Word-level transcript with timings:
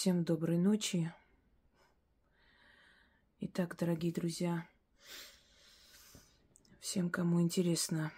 Всем 0.00 0.22
доброй 0.22 0.58
ночи. 0.58 1.12
Итак, 3.40 3.76
дорогие 3.76 4.12
друзья, 4.12 4.64
всем, 6.78 7.10
кому 7.10 7.42
интересно, 7.42 8.12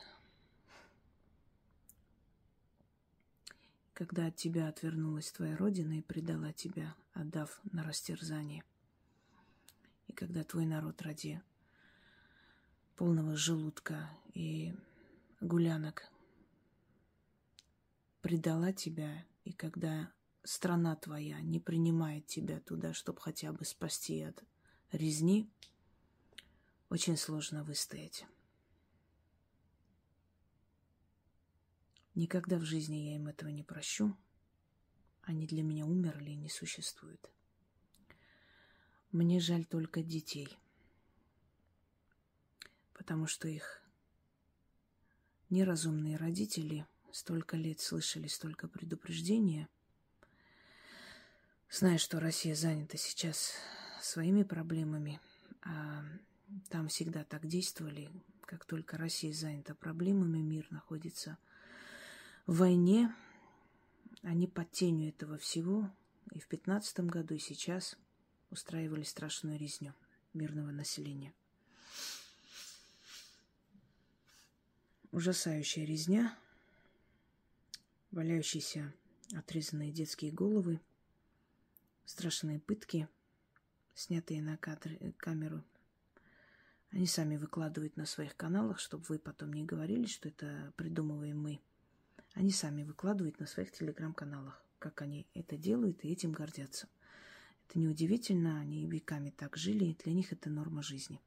когда 4.02 4.26
от 4.26 4.36
тебя 4.36 4.68
отвернулась 4.68 5.32
твоя 5.32 5.56
родина 5.56 6.00
и 6.00 6.02
предала 6.02 6.52
тебя, 6.54 6.96
отдав 7.14 7.62
на 7.72 7.84
растерзание. 7.84 8.64
И 10.08 10.12
когда 10.12 10.44
твой 10.44 10.66
народ 10.66 11.04
ради 11.04 11.40
полного 12.96 13.36
желудка 13.36 14.10
и 14.34 14.74
гулянок 15.40 16.10
предала 18.22 18.74
тебя, 18.74 19.24
и 19.44 19.54
когда 19.54 20.12
страна 20.44 20.96
твоя 20.96 21.40
не 21.40 21.60
принимает 21.60 22.26
тебя 22.26 22.60
туда, 22.60 22.96
чтобы 22.96 23.22
хотя 23.22 23.54
бы 23.54 23.66
спасти 23.66 24.24
от 24.24 24.44
резни, 24.92 25.48
очень 26.90 27.18
сложно 27.18 27.64
выстоять. 27.64 28.26
Никогда 32.14 32.58
в 32.58 32.66
жизни 32.66 32.98
я 32.98 33.16
им 33.16 33.28
этого 33.28 33.50
не 33.50 33.64
прощу. 33.64 34.16
Они 35.24 35.48
для 35.48 35.64
меня 35.64 35.86
умерли 35.86 36.32
и 36.32 36.36
не 36.36 36.50
существуют. 36.50 37.32
Мне 39.12 39.40
жаль 39.40 39.66
только 39.66 40.04
детей, 40.04 40.58
потому 42.94 43.28
что 43.28 43.48
их 43.48 43.82
неразумные 45.50 46.18
родители 46.18 46.86
столько 47.12 47.56
лет 47.56 47.80
слышали 47.82 48.28
столько 48.28 48.68
предупреждения, 48.68 49.68
зная, 51.70 51.98
что 51.98 52.20
Россия 52.20 52.56
занята 52.56 52.98
сейчас 52.98 53.54
своими 54.02 54.44
проблемами, 54.44 55.20
а 55.62 56.04
там 56.70 56.88
всегда 56.88 57.24
так 57.24 57.46
действовали, 57.48 58.10
как 58.46 58.66
только 58.66 58.98
Россия 58.98 59.34
занята 59.34 59.76
проблемами, 59.76 60.40
мир 60.40 60.68
находится– 60.72 61.38
в 61.48 61.51
войне 62.48 63.14
они 64.24 64.48
под 64.48 64.72
тенью 64.72 65.10
этого 65.10 65.38
всего 65.38 65.90
и 66.32 66.40
в 66.40 66.48
пятнадцатом 66.48 67.08
году, 67.08 67.36
и 67.36 67.40
сейчас 67.40 67.98
устраивали 68.50 69.04
страшную 69.04 69.58
резню 69.58 69.94
мирного 70.34 70.72
населения. 70.72 71.34
Ужасающая 75.12 75.86
резня, 75.86 76.38
валяющиеся 78.12 78.94
отрезанные 79.36 79.92
детские 79.92 80.32
головы, 80.32 80.80
страшные 82.06 82.60
пытки, 82.60 83.10
снятые 83.94 84.42
на 84.42 84.58
кадры, 84.58 85.14
камеру. 85.18 85.64
Они 86.92 87.08
сами 87.08 87.38
выкладывают 87.38 87.98
на 87.98 88.06
своих 88.06 88.36
каналах, 88.36 88.80
чтобы 88.80 89.04
вы 89.08 89.20
потом 89.20 89.54
не 89.54 89.64
говорили, 89.64 90.06
что 90.06 90.30
это 90.30 90.74
придумываем 90.78 91.42
мы– 91.42 91.62
они 92.34 92.52
сами 92.52 92.84
выкладывают 92.84 93.40
на 93.40 93.46
своих 93.46 93.72
телеграм-каналах, 93.72 94.64
как 94.80 95.02
они 95.02 95.28
это 95.34 95.58
делают 95.58 96.04
и 96.04 96.10
этим 96.10 96.32
гордятся. 96.32 96.88
Это 97.68 97.80
неудивительно, 97.80 98.60
они 98.60 98.86
веками 98.86 99.30
так 99.30 99.58
жили, 99.58 99.86
и 99.86 100.04
для 100.04 100.14
них 100.14 100.34
это 100.34 100.50
норма 100.50 100.84
жизни. 100.84 101.22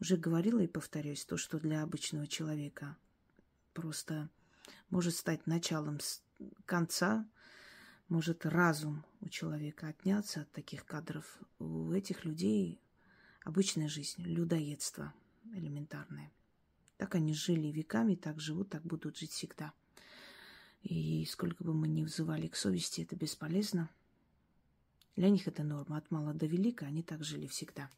Уже 0.00 0.16
говорила 0.16 0.60
и 0.60 0.66
повторюсь, 0.66 1.24
то, 1.24 1.36
что 1.36 1.60
для 1.60 1.82
обычного 1.82 2.26
человека 2.26 2.96
просто 3.74 4.30
может 4.88 5.14
стать 5.14 5.46
началом 5.46 5.98
конца, 6.64 7.28
может 8.08 8.46
разум 8.46 9.04
у 9.20 9.28
человека 9.28 9.88
отняться 9.88 10.42
от 10.42 10.50
таких 10.52 10.84
кадров. 10.84 11.38
У 11.58 11.92
этих 11.92 12.24
людей 12.24 12.80
обычная 13.44 13.88
жизнь, 13.88 14.22
людоедство 14.22 15.14
элементарное. 15.52 16.32
Так 16.96 17.14
они 17.14 17.34
жили 17.34 17.68
веками, 17.68 18.14
так 18.14 18.40
живут, 18.40 18.70
так 18.70 18.82
будут 18.82 19.16
жить 19.16 19.32
всегда. 19.32 19.72
И 20.82 21.26
сколько 21.26 21.62
бы 21.62 21.74
мы 21.74 21.88
ни 21.88 22.02
взывали 22.02 22.48
к 22.48 22.56
совести, 22.56 23.02
это 23.02 23.16
бесполезно. 23.16 23.90
Для 25.16 25.28
них 25.28 25.46
это 25.46 25.62
норма. 25.62 25.98
От 25.98 26.10
мала 26.10 26.32
до 26.32 26.46
велика 26.46 26.86
они 26.86 27.02
так 27.02 27.22
жили 27.22 27.46
всегда. 27.46 27.90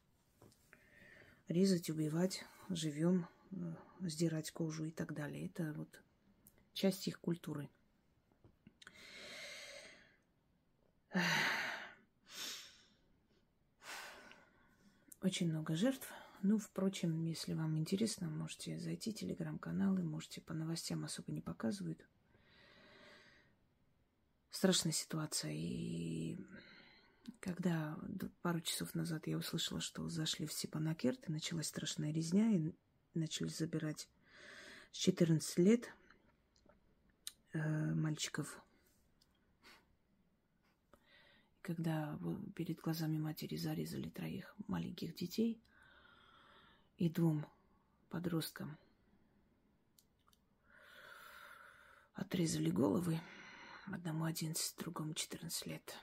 Резать, 1.48 1.90
убивать, 1.90 2.44
живем, 2.68 3.28
э, 3.52 3.74
сдирать 4.00 4.50
кожу 4.50 4.84
и 4.84 4.90
так 4.90 5.14
далее. 5.14 5.46
Это 5.46 5.72
вот 5.74 6.02
часть 6.72 7.06
их 7.06 7.20
культуры. 7.20 7.68
Очень 15.22 15.50
много 15.50 15.76
жертв. 15.76 16.10
Ну, 16.42 16.58
впрочем, 16.58 17.24
если 17.24 17.52
вам 17.52 17.78
интересно, 17.78 18.28
можете 18.28 18.80
зайти 18.80 19.12
в 19.12 19.14
телеграм-каналы, 19.14 20.02
можете 20.02 20.40
по 20.40 20.54
новостям 20.54 21.04
особо 21.04 21.30
не 21.30 21.40
показывают 21.40 22.04
страшная 24.62 24.92
ситуация. 24.92 25.50
И 25.52 26.38
когда 27.40 27.98
пару 28.42 28.60
часов 28.60 28.94
назад 28.94 29.26
я 29.26 29.36
услышала, 29.36 29.80
что 29.80 30.08
зашли 30.08 30.46
в 30.46 30.52
Степанакерт, 30.52 31.28
и 31.28 31.32
началась 31.32 31.66
страшная 31.66 32.12
резня, 32.12 32.48
и 32.48 32.72
начали 33.12 33.48
забирать 33.48 34.08
с 34.92 34.98
14 34.98 35.58
лет 35.58 35.92
э, 37.54 37.58
мальчиков. 37.58 38.62
Когда 41.60 42.16
перед 42.54 42.78
глазами 42.78 43.18
матери 43.18 43.56
зарезали 43.56 44.10
троих 44.10 44.54
маленьких 44.68 45.16
детей 45.16 45.60
и 46.98 47.08
двум 47.08 47.44
подросткам– 48.10 48.78
отрезали 52.14 52.70
головы. 52.70 53.20
Одному 53.86 54.24
11, 54.24 54.76
другому 54.78 55.14
14 55.14 55.66
лет. 55.66 55.94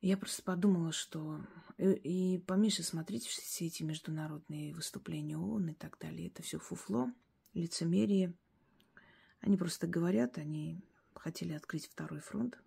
Я 0.00 0.16
просто 0.16 0.42
подумала, 0.42 0.90
что... 0.90 1.40
Э, 1.78 1.94
и, 1.94 2.34
и 2.34 2.38
поменьше 2.38 2.82
смотрите 2.82 3.28
все 3.28 3.66
эти 3.66 3.84
международные 3.84 4.74
выступления 4.74 5.38
ООН 5.38 5.68
и 5.68 5.74
так 5.74 5.96
далее. 6.00 6.26
Это 6.26 6.42
все 6.42 6.58
фуфло, 6.58 7.12
лицемерие. 7.54 8.34
Они 9.40 9.56
просто 9.56 9.86
говорят, 9.86 10.38
они 10.38 10.84
хотели 11.14 11.52
открыть 11.52 11.86
второй 11.86 12.20
фронт 12.20 12.58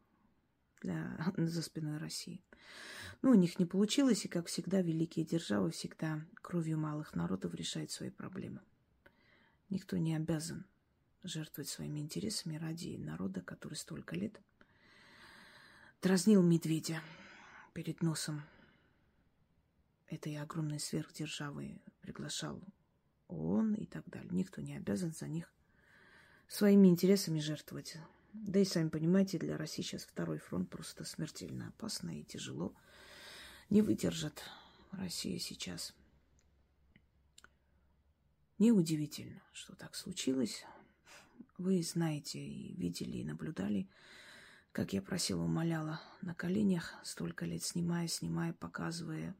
для, 0.81 1.33
за 1.37 1.61
спиной 1.61 1.97
России. 1.97 2.41
Ну, 3.21 3.31
у 3.31 3.35
них 3.35 3.59
не 3.59 3.65
получилось, 3.65 4.23
и, 4.23 4.29
как 4.29 4.47
всегда, 4.47 4.81
великие 4.81 5.25
державы 5.25 5.71
всегда 5.71 6.25
кровью 6.41 6.77
малых 6.77 7.15
народов 7.15 7.53
решают 7.53 7.91
свои 7.91 8.09
проблемы. 8.09 8.61
Никто 9.69 9.97
не 9.97 10.15
обязан 10.15 10.65
жертвовать 11.25 11.69
своими 11.69 11.99
интересами 11.99 12.57
ради 12.57 12.95
народа, 12.97 13.41
который 13.41 13.75
столько 13.75 14.15
лет 14.15 14.39
дразнил 16.01 16.43
медведя 16.43 17.01
перед 17.73 18.01
носом 18.01 18.43
этой 20.07 20.37
огромной 20.37 20.79
сверхдержавы, 20.79 21.81
приглашал 22.01 22.61
ООН 23.27 23.73
и 23.73 23.85
так 23.85 24.07
далее. 24.07 24.29
Никто 24.31 24.61
не 24.61 24.75
обязан 24.75 25.11
за 25.11 25.27
них 25.27 25.51
своими 26.47 26.87
интересами 26.87 27.39
жертвовать. 27.39 27.97
Да 28.33 28.59
и 28.59 28.65
сами 28.65 28.89
понимаете, 28.89 29.39
для 29.39 29.57
России 29.57 29.81
сейчас 29.81 30.03
второй 30.03 30.37
фронт 30.37 30.69
просто 30.69 31.05
смертельно 31.05 31.69
опасно 31.69 32.19
и 32.19 32.23
тяжело. 32.23 32.75
Не 33.69 33.81
выдержит 33.81 34.43
Россия 34.91 35.39
сейчас. 35.39 35.95
Неудивительно, 38.59 39.41
что 39.53 39.75
так 39.75 39.95
случилось. 39.95 40.63
Вы 41.57 41.81
знаете 41.83 42.39
и 42.39 42.73
видели, 42.75 43.17
и 43.17 43.23
наблюдали, 43.23 43.87
как 44.73 44.91
я 44.91 45.01
просила, 45.01 45.43
умоляла 45.43 46.01
на 46.21 46.35
коленях, 46.35 46.93
столько 47.03 47.45
лет 47.45 47.63
снимая, 47.63 48.07
снимая, 48.09 48.51
показывая, 48.51 49.35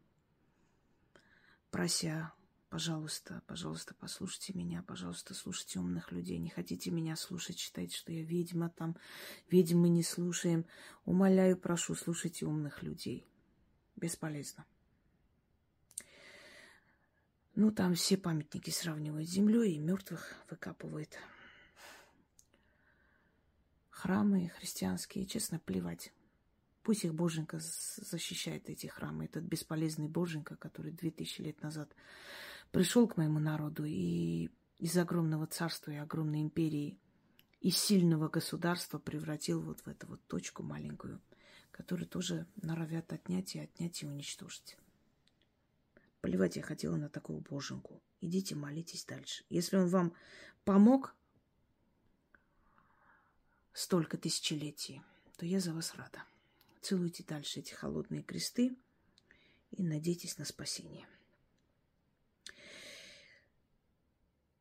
прося, 1.71 2.33
пожалуйста, 2.69 3.41
пожалуйста, 3.47 3.95
послушайте 4.00 4.53
меня, 4.53 4.81
пожалуйста, 4.81 5.33
слушайте 5.33 5.79
умных 5.79 6.13
людей. 6.13 6.38
Не 6.38 6.50
хотите 6.50 6.89
меня 6.89 7.17
слушать, 7.17 7.59
считайте, 7.59 7.97
что 7.97 8.13
я 8.13 8.23
ведьма, 8.23 8.69
там, 8.69 8.95
ведьмы 9.50 9.89
не 9.89 10.03
слушаем. 10.03 10.65
Умоляю, 11.03 11.57
прошу, 11.57 11.95
слушайте 11.95 12.45
умных 12.45 12.81
людей. 12.81 13.27
Бесполезно. 13.97 14.65
Ну, 17.56 17.71
там 17.71 17.95
все 17.95 18.15
памятники 18.15 18.69
сравнивают 18.69 19.27
с 19.27 19.33
землей 19.33 19.75
и 19.75 19.79
мертвых 19.79 20.33
выкапывают. 20.50 21.17
Храмы 24.05 24.49
христианские, 24.59 25.25
честно, 25.25 25.57
плевать. 25.57 26.13
Пусть 26.83 27.05
их 27.05 27.15
Боженька 27.15 27.57
защищает 27.59 28.69
эти 28.69 28.85
храмы. 28.85 29.25
Этот 29.25 29.45
бесполезный 29.45 30.07
Боженька, 30.07 30.55
который 30.57 30.91
две 30.91 31.09
тысячи 31.09 31.41
лет 31.41 31.63
назад 31.63 31.91
пришел 32.69 33.07
к 33.07 33.17
моему 33.17 33.39
народу 33.39 33.83
и 33.83 34.51
из 34.77 34.95
огромного 34.95 35.47
царства 35.47 35.89
и 35.89 35.95
огромной 35.95 36.43
империи, 36.43 36.99
из 37.61 37.79
сильного 37.79 38.29
государства 38.29 38.99
превратил 38.99 39.59
вот 39.63 39.79
в 39.79 39.87
эту 39.87 40.05
вот 40.05 40.21
точку 40.27 40.61
маленькую, 40.61 41.19
которую 41.71 42.07
тоже 42.07 42.45
норовят 42.61 43.11
отнять 43.11 43.55
и 43.55 43.59
отнять 43.59 44.03
и 44.03 44.05
уничтожить. 44.05 44.77
Поливать 46.21 46.57
я 46.57 46.61
хотела 46.61 46.95
на 46.95 47.09
такого 47.09 47.39
боженку. 47.39 48.03
Идите, 48.21 48.53
молитесь 48.53 49.03
дальше. 49.03 49.45
Если 49.49 49.77
он 49.77 49.87
вам 49.87 50.13
помог 50.63 51.15
столько 53.75 54.18
тысячелетий, 54.18 55.01
то 55.38 55.45
я 55.45 55.60
за 55.60 55.74
вас 55.74 55.94
рада. 55.95 56.24
Целуйте 56.81 57.24
дальше 57.24 57.60
эти 57.60 57.74
холодные 57.74 58.24
кресты 58.24 58.75
и 59.72 59.83
надейтесь 59.83 60.38
на 60.38 60.45
спасение. 60.45 61.07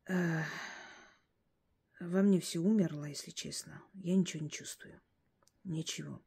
Во 0.06 0.44
мне 2.22 2.40
все 2.40 2.58
умерло, 2.58 3.04
если 3.04 3.30
честно. 3.30 3.80
Я 3.94 4.16
ничего 4.16 4.42
не 4.42 4.50
чувствую. 4.50 5.00
Ничего. 5.62 6.20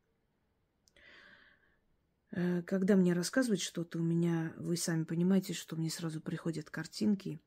Э, 2.31 2.63
когда 2.63 2.95
мне 2.95 3.13
рассказывают 3.13 3.62
что-то, 3.62 4.00
у 4.00 4.01
меня, 4.01 4.54
вы 4.57 4.78
сами 4.78 5.04
понимаете, 5.04 5.54
что 5.54 5.75
мне 5.75 5.92
сразу 5.92 6.22
приходят 6.22 6.69
картинки, 6.69 7.39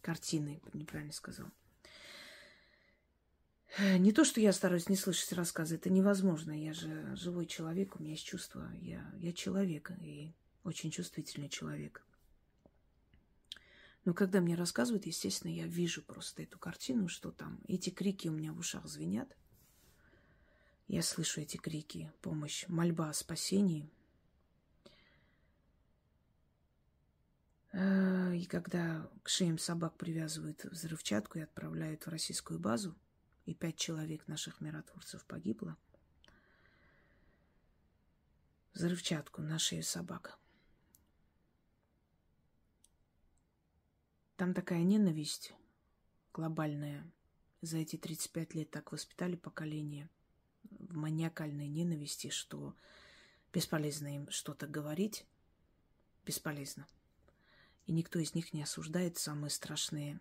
картины, 0.00 0.60
неправильно 0.72 1.12
сказал. 1.12 1.52
Э, 3.78 3.98
не 3.98 4.12
то, 4.12 4.24
что 4.24 4.40
я 4.40 4.52
стараюсь 4.52 4.88
не 4.88 4.96
слышать 4.96 5.32
рассказы, 5.32 5.76
это 5.76 5.90
невозможно. 5.90 6.52
Я 6.52 6.72
же 6.72 7.14
живой 7.16 7.46
человек, 7.46 7.96
у 7.96 8.02
меня 8.02 8.12
есть 8.12 8.26
чувства. 8.26 8.70
Я, 8.80 9.08
я 9.18 9.32
человек 9.32 9.92
и 10.00 10.34
очень 10.64 10.90
чувствительный 10.90 11.48
человек. 11.48 12.04
Но 14.04 14.14
когда 14.14 14.40
мне 14.40 14.54
рассказывают, 14.54 15.06
естественно, 15.06 15.52
я 15.52 15.66
вижу 15.66 16.02
просто 16.02 16.42
эту 16.42 16.58
картину, 16.58 17.08
что 17.08 17.30
там 17.30 17.60
эти 17.68 17.90
крики 17.90 18.28
у 18.28 18.32
меня 18.32 18.52
в 18.52 18.58
ушах 18.58 18.86
звенят. 18.86 19.36
Я 20.88 21.02
слышу 21.02 21.40
эти 21.40 21.56
крики, 21.56 22.10
помощь, 22.20 22.66
мольба 22.66 23.10
о 23.10 23.12
спасении. 23.12 23.88
А, 27.72 28.32
и 28.32 28.44
когда 28.46 29.08
к 29.22 29.28
шеям 29.28 29.58
собак 29.58 29.96
привязывают 29.96 30.64
взрывчатку 30.64 31.38
и 31.38 31.42
отправляют 31.42 32.06
в 32.06 32.08
российскую 32.08 32.58
базу, 32.58 32.96
и 33.50 33.54
пять 33.54 33.76
человек 33.76 34.28
наших 34.28 34.60
миротворцев 34.60 35.24
погибло, 35.24 35.76
взрывчатку 38.72 39.42
на 39.42 39.58
шею 39.58 39.82
собак. 39.82 40.38
Там 44.36 44.54
такая 44.54 44.82
ненависть 44.82 45.52
глобальная. 46.32 47.10
За 47.60 47.76
эти 47.76 47.96
35 47.96 48.54
лет 48.54 48.70
так 48.70 48.92
воспитали 48.92 49.36
поколение– 49.36 50.08
в 50.70 50.96
маниакальной 50.96 51.68
ненависти, 51.68 52.30
что 52.30 52.74
бесполезно 53.52 54.14
им 54.14 54.30
что-то 54.30 54.66
говорить, 54.66 55.26
бесполезно. 56.24 56.86
И 57.86 57.92
никто 57.92 58.18
из 58.18 58.34
них 58.34 58.52
не 58.52 58.62
осуждает 58.62 59.18
самые 59.18 59.50
страшные 59.50 60.20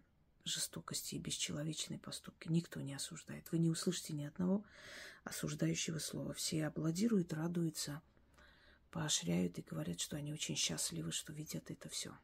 жестокости 0.50 1.16
и 1.16 1.20
бесчеловечные 1.20 2.00
поступки. 2.00 2.48
Никто 2.50 2.82
не 2.82 2.94
осуждает. 2.94 3.52
Вы 3.52 3.60
не 3.60 3.70
услышите 3.70 4.14
ни 4.14 4.24
одного 4.24 4.64
осуждающего 5.24 6.00
слова. 6.00 6.34
Все 6.34 6.66
аплодируют, 6.66 7.34
радуются, 7.34 8.02
поощряют 8.92 9.58
и 9.60 9.62
говорят, 9.62 10.00
что 10.00 10.18
они 10.18 10.34
очень 10.34 10.56
счастливы, 10.56 11.12
что 11.12 11.34
видят 11.34 11.70
это 11.72 11.90
все. 11.90 12.18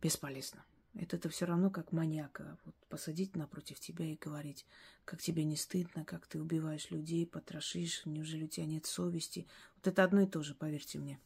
Бесполезно. 0.00 0.64
Это, 0.94 1.16
это 1.16 1.28
все 1.28 1.46
равно 1.46 1.70
как 1.70 1.92
маньяка. 1.92 2.58
Вот 2.64 2.74
посадить 2.88 3.36
напротив 3.36 3.78
тебя 3.78 4.04
и 4.04 4.16
говорить, 4.16 4.66
как 5.04 5.22
тебе 5.22 5.44
не 5.44 5.56
стыдно, 5.56 6.04
как 6.04 6.26
ты 6.26 6.40
убиваешь 6.40 6.90
людей, 6.90 7.26
потрошишь, 7.26 8.04
неужели 8.06 8.44
у 8.44 8.48
тебя 8.48 8.66
нет 8.66 8.86
совести. 8.86 9.46
Вот 9.76 9.86
это 9.86 10.02
одно 10.02 10.22
и 10.22 10.26
то 10.26 10.42
же, 10.42 10.54
поверьте 10.54 10.98
мне. 10.98 11.20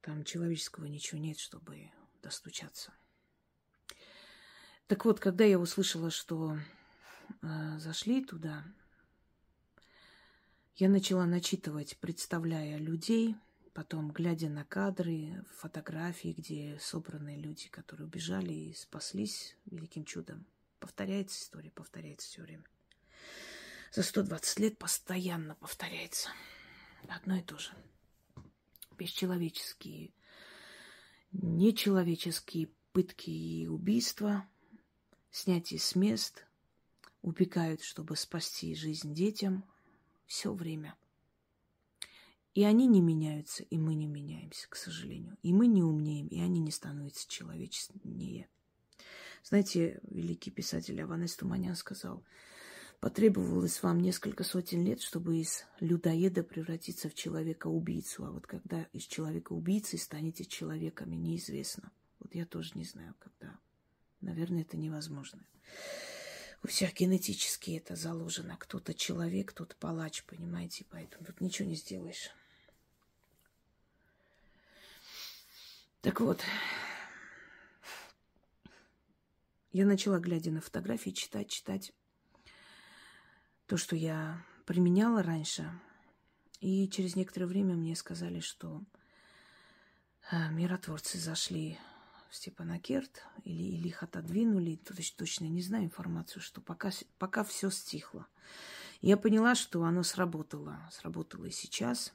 Там 0.00 0.24
человеческого 0.24 0.86
ничего 0.86 1.20
нет, 1.20 1.38
чтобы 1.38 1.90
достучаться. 2.22 2.92
Так 4.86 5.04
вот, 5.04 5.20
когда 5.20 5.44
я 5.44 5.58
услышала, 5.58 6.10
что 6.10 6.58
э, 7.42 7.78
зашли 7.78 8.24
туда, 8.24 8.64
я 10.76 10.88
начала 10.88 11.26
начитывать, 11.26 11.98
представляя 11.98 12.78
людей– 12.78 13.36
Потом, 13.72 14.10
глядя 14.10 14.48
на 14.48 14.64
кадры, 14.64 15.44
фотографии, 15.56 16.34
где 16.36 16.78
собраны 16.80 17.36
люди, 17.36 17.68
которые 17.68 18.06
убежали 18.06 18.52
и 18.52 18.74
спаслись 18.74 19.56
великим 19.64 20.04
чудом. 20.04 20.44
Повторяется 20.80 21.40
история, 21.40 21.70
повторяется 21.70 22.28
все 22.28 22.42
время. 22.42 22.64
За 23.92 24.02
120 24.02 24.58
лет 24.58 24.78
постоянно 24.78 25.54
повторяется. 25.54 26.30
Одно 27.08 27.36
и 27.36 27.42
то 27.42 27.58
же. 27.58 27.70
Бесчеловеческие, 29.00 30.12
нечеловеческие 31.32 32.68
пытки 32.92 33.30
и 33.30 33.66
убийства, 33.66 34.46
снятие 35.30 35.80
с 35.80 35.94
мест, 35.94 36.46
убегают, 37.22 37.82
чтобы 37.82 38.14
спасти 38.14 38.74
жизнь 38.74 39.14
детям. 39.14 39.64
Все 40.26 40.52
время– 40.52 40.94
и 42.54 42.64
они 42.64 42.88
не 42.88 43.00
меняются, 43.00 43.62
и 43.62 43.78
мы 43.78 43.94
не 43.94 44.06
меняемся, 44.06 44.68
к 44.68 44.74
сожалению. 44.74 45.36
И 45.42 45.52
мы 45.52 45.68
не 45.68 45.82
умнеем, 45.82 46.26
и 46.26 46.40
они 46.40 46.58
не 46.60 46.72
становятся 46.72 47.28
человечнее. 47.28 48.48
Знаете, 49.44 50.00
великий 50.02 50.50
писатель 50.50 51.00
Аванес 51.00 51.36
Туманян 51.36 51.76
сказал, 51.76 52.24
потребовалось 53.00 53.82
вам 53.82 54.00
несколько 54.00 54.44
сотен 54.44 54.84
лет, 54.84 55.00
чтобы 55.00 55.38
из 55.38 55.64
людоеда 55.80 56.42
превратиться 56.42 57.08
в 57.08 57.14
человека-убийцу. 57.14 58.24
А 58.24 58.30
вот 58.30 58.46
когда 58.46 58.82
из 58.92 59.04
человека-убийцы 59.04 59.98
станете 59.98 60.44
человеками, 60.44 61.16
неизвестно. 61.16 61.90
Вот 62.18 62.34
я 62.34 62.44
тоже 62.44 62.72
не 62.74 62.84
знаю, 62.84 63.14
когда. 63.18 63.58
Наверное, 64.20 64.62
это 64.62 64.76
невозможно. 64.76 65.44
У 66.62 66.68
всех 66.68 66.92
генетически 66.94 67.70
это 67.70 67.96
заложено. 67.96 68.56
Кто-то 68.58 68.92
человек, 68.92 69.52
кто-то 69.52 69.74
палач, 69.76 70.22
понимаете? 70.24 70.84
Поэтому 70.90 71.24
тут 71.24 71.40
ничего 71.40 71.66
не 71.66 71.74
сделаешь. 71.74 72.30
Так 76.02 76.20
вот, 76.20 76.40
я 79.72 79.86
начала, 79.86 80.18
глядя 80.18 80.50
на 80.50 80.60
фотографии, 80.60 81.10
читать, 81.10 81.48
читать 81.48 81.92
то, 83.70 83.76
что 83.76 83.94
я 83.94 84.44
применяла 84.66 85.22
раньше. 85.22 85.70
И 86.58 86.88
через 86.88 87.14
некоторое 87.14 87.46
время 87.46 87.76
мне 87.76 87.94
сказали, 87.94 88.40
что 88.40 88.82
а, 90.32 90.50
миротворцы 90.50 91.18
зашли 91.18 91.78
в 92.30 92.34
Степанакерт 92.34 93.22
или, 93.44 93.62
или 93.62 93.86
их 93.86 94.02
отодвинули, 94.02 94.74
точно, 94.74 95.18
точно 95.18 95.44
не 95.44 95.62
знаю 95.62 95.84
информацию, 95.84 96.42
что 96.42 96.60
пока, 96.60 96.90
пока 97.18 97.44
все 97.44 97.70
стихло. 97.70 98.26
Я 99.02 99.16
поняла, 99.16 99.54
что 99.54 99.84
оно 99.84 100.02
сработало. 100.02 100.80
Сработало 100.90 101.44
и 101.44 101.52
сейчас. 101.52 102.12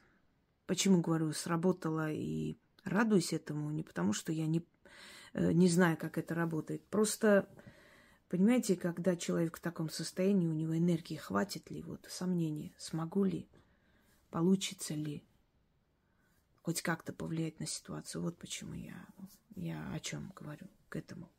Почему 0.66 1.00
говорю 1.00 1.32
сработало 1.32 2.12
и 2.12 2.58
радуюсь 2.84 3.32
этому? 3.32 3.72
Не 3.72 3.84
потому, 3.84 4.12
что 4.12 4.34
я 4.34 4.46
не, 4.46 4.62
э, 5.32 5.54
не 5.54 5.70
знаю, 5.70 5.96
как 5.96 6.18
это 6.18 6.36
работает. 6.36 6.86
Просто, 6.88 7.48
понимаете, 8.30 8.76
когда 8.76 9.16
человек 9.16 9.58
в 9.58 9.62
таком 9.62 9.90
состоянии, 9.90 10.48
у 10.48 10.54
него 10.54 10.78
энергии 10.78 11.16
хватит 11.16 11.70
ли, 11.70 11.82
вот 11.82 12.06
сомнения, 12.10 12.74
смогу 12.78 13.24
ли, 13.24 13.48
получится 14.30 14.94
ли 14.94 15.24
хоть 16.66 16.82
как-то 16.82 17.14
повлиять 17.14 17.60
на 17.60 17.68
ситуацию. 17.68 18.24
Вот 18.24 18.40
почему 18.40 18.74
я, 18.74 19.06
я 19.56 19.88
о 19.94 20.00
чем 20.00 20.34
говорю 20.36 20.68
к 20.90 20.96
этому. 20.96 21.30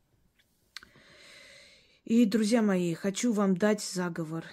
И, 2.05 2.25
друзья 2.25 2.61
мои, 2.61 2.93
хочу 2.93 3.33
вам 3.33 3.57
дать 3.57 3.81
заговор. 3.81 4.45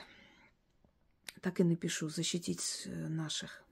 Так 1.41 1.61
и 1.61 1.63
напишу, 1.63 2.09
защитить 2.09 2.83
э, 2.87 3.09
наших. 3.09 3.63
Э, 3.63 3.65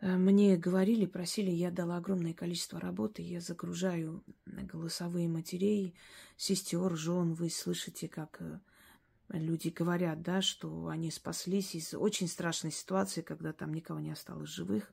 мне 0.00 0.56
говорили, 0.56 1.06
просили, 1.06 1.50
я 1.50 1.70
дала 1.70 1.96
огромное 1.96 2.34
количество 2.34 2.78
работы, 2.78 3.22
я 3.22 3.40
загружаю 3.40 4.22
голосовые 4.44 5.28
матерей, 5.28 5.94
сестер, 6.36 6.94
жен, 6.96 7.32
вы 7.32 7.48
слышите, 7.48 8.06
как 8.06 8.36
э, 8.40 8.60
люди 9.30 9.68
говорят, 9.68 10.22
да, 10.22 10.42
что 10.42 10.88
они 10.88 11.10
спаслись 11.10 11.74
из 11.74 11.94
очень 11.94 12.28
страшной 12.28 12.72
ситуации, 12.72 13.22
когда 13.22 13.54
там 13.54 13.72
никого 13.72 13.98
не 13.98 14.10
осталось 14.10 14.50
живых. 14.50 14.92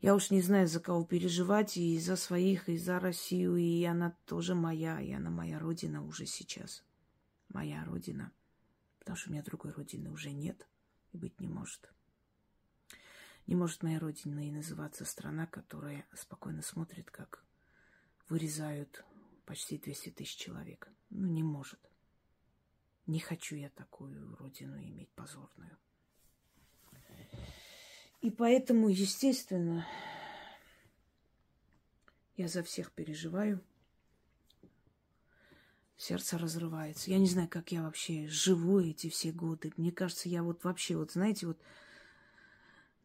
Я 0.00 0.14
уж 0.14 0.30
не 0.30 0.42
знаю, 0.42 0.68
за 0.68 0.80
кого 0.80 1.04
переживать, 1.04 1.76
и 1.76 1.98
за 1.98 2.16
своих, 2.16 2.68
и 2.68 2.76
за 2.76 3.00
Россию, 3.00 3.56
и 3.56 3.82
она 3.84 4.16
тоже 4.26 4.54
моя, 4.54 5.00
и 5.00 5.10
она 5.12 5.30
моя 5.30 5.58
родина 5.58 6.04
уже 6.04 6.26
сейчас. 6.26 6.84
Моя 7.48 7.84
родина. 7.84 8.30
Потому 8.98 9.16
что 9.16 9.30
у 9.30 9.32
меня 9.32 9.42
другой 9.42 9.72
родины 9.72 10.10
уже 10.10 10.30
нет 10.30 10.68
и 11.12 11.16
быть 11.16 11.40
не 11.40 11.48
может. 11.48 11.90
Не 13.46 13.54
может 13.54 13.82
моя 13.82 13.98
родина 13.98 14.46
и 14.46 14.50
называться 14.50 15.04
страна, 15.04 15.46
которая 15.46 16.06
спокойно 16.14 16.62
смотрит, 16.62 17.10
как 17.10 17.44
вырезают 18.28 19.04
почти 19.44 19.78
200 19.78 20.10
тысяч 20.10 20.36
человек. 20.36 20.88
Ну, 21.10 21.26
не 21.26 21.42
может. 21.42 21.78
Не 23.06 23.20
хочу 23.20 23.56
я 23.56 23.68
такую 23.68 24.34
родину 24.36 24.78
иметь 24.82 25.10
позорную. 25.10 25.76
И 28.22 28.30
поэтому, 28.30 28.88
естественно, 28.88 29.86
я 32.36 32.48
за 32.48 32.62
всех 32.62 32.92
переживаю. 32.92 33.62
Сердце 35.98 36.38
разрывается. 36.38 37.10
Я 37.10 37.18
не 37.18 37.28
знаю, 37.28 37.48
как 37.48 37.70
я 37.70 37.82
вообще 37.82 38.26
живу 38.26 38.80
эти 38.80 39.10
все 39.10 39.30
годы. 39.30 39.72
Мне 39.76 39.92
кажется, 39.92 40.30
я 40.30 40.42
вот 40.42 40.64
вообще, 40.64 40.96
вот 40.96 41.12
знаете, 41.12 41.46
вот 41.46 41.60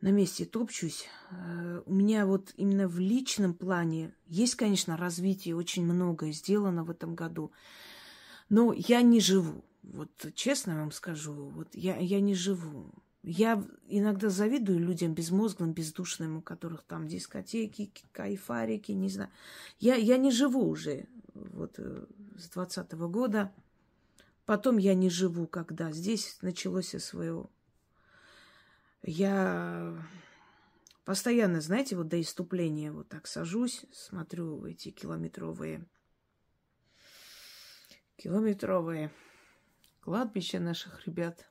на 0.02 0.12
месте 0.12 0.46
топчусь. 0.46 1.06
Э, 1.32 1.82
у 1.86 1.94
меня 1.94 2.26
вот 2.26 2.54
именно 2.56 2.88
в 2.88 3.00
личном 3.00 3.54
плане 3.54 4.14
есть, 4.28 4.56
конечно, 4.56 4.98
развитие, 4.98 5.56
очень 5.56 5.86
многое 5.86 6.32
сделано 6.32 6.84
в 6.84 6.90
этом 6.90 7.16
году. 7.16 7.52
Но 8.50 8.74
я 8.74 9.02
не 9.02 9.20
живу. 9.20 9.64
Вот 9.84 10.10
честно 10.36 10.80
вам 10.80 10.92
скажу, 10.92 11.34
вот 11.34 11.70
я, 11.74 11.98
я 11.98 12.20
не 12.20 12.36
живу. 12.36 12.92
Я 13.22 13.64
иногда 13.88 14.30
завидую 14.30 14.80
людям 14.80 15.14
безмозглым, 15.14 15.74
бездушным, 15.74 16.38
у 16.38 16.42
которых 16.42 16.84
там 16.84 17.08
дискотеки, 17.08 17.92
кайфарики, 18.14 18.94
не 18.94 19.10
знаю. 19.10 19.30
Я, 19.80 19.96
я 19.96 20.18
не 20.18 20.32
живу 20.32 20.68
уже 20.68 21.06
вот 21.34 21.76
э, 21.78 22.06
с 22.38 22.50
двадцатого 22.50 23.08
года. 23.08 23.52
Потом 24.46 24.78
я 24.78 24.96
не 24.96 25.10
живу, 25.10 25.48
когда 25.48 25.92
здесь 25.92 26.38
началось 26.42 26.96
свое. 27.04 27.48
Я 29.02 30.06
постоянно, 31.06 31.62
знаете, 31.62 31.96
вот 31.96 32.08
до 32.08 32.20
иступления 32.20 32.92
вот 32.92 33.10
так 33.10 33.28
сажусь, 33.28 33.86
смотрю 33.92 34.66
эти 34.66 34.92
километровые, 34.92 35.86
километровые 38.18 39.12
кладбище 40.02 40.60
наших 40.60 41.08
ребят. 41.08 41.50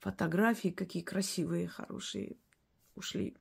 Фотографии 0.00 0.68
какие 0.68 1.02
красивые, 1.02 1.68
хорошие 1.68 2.36
ушли. 2.94 3.36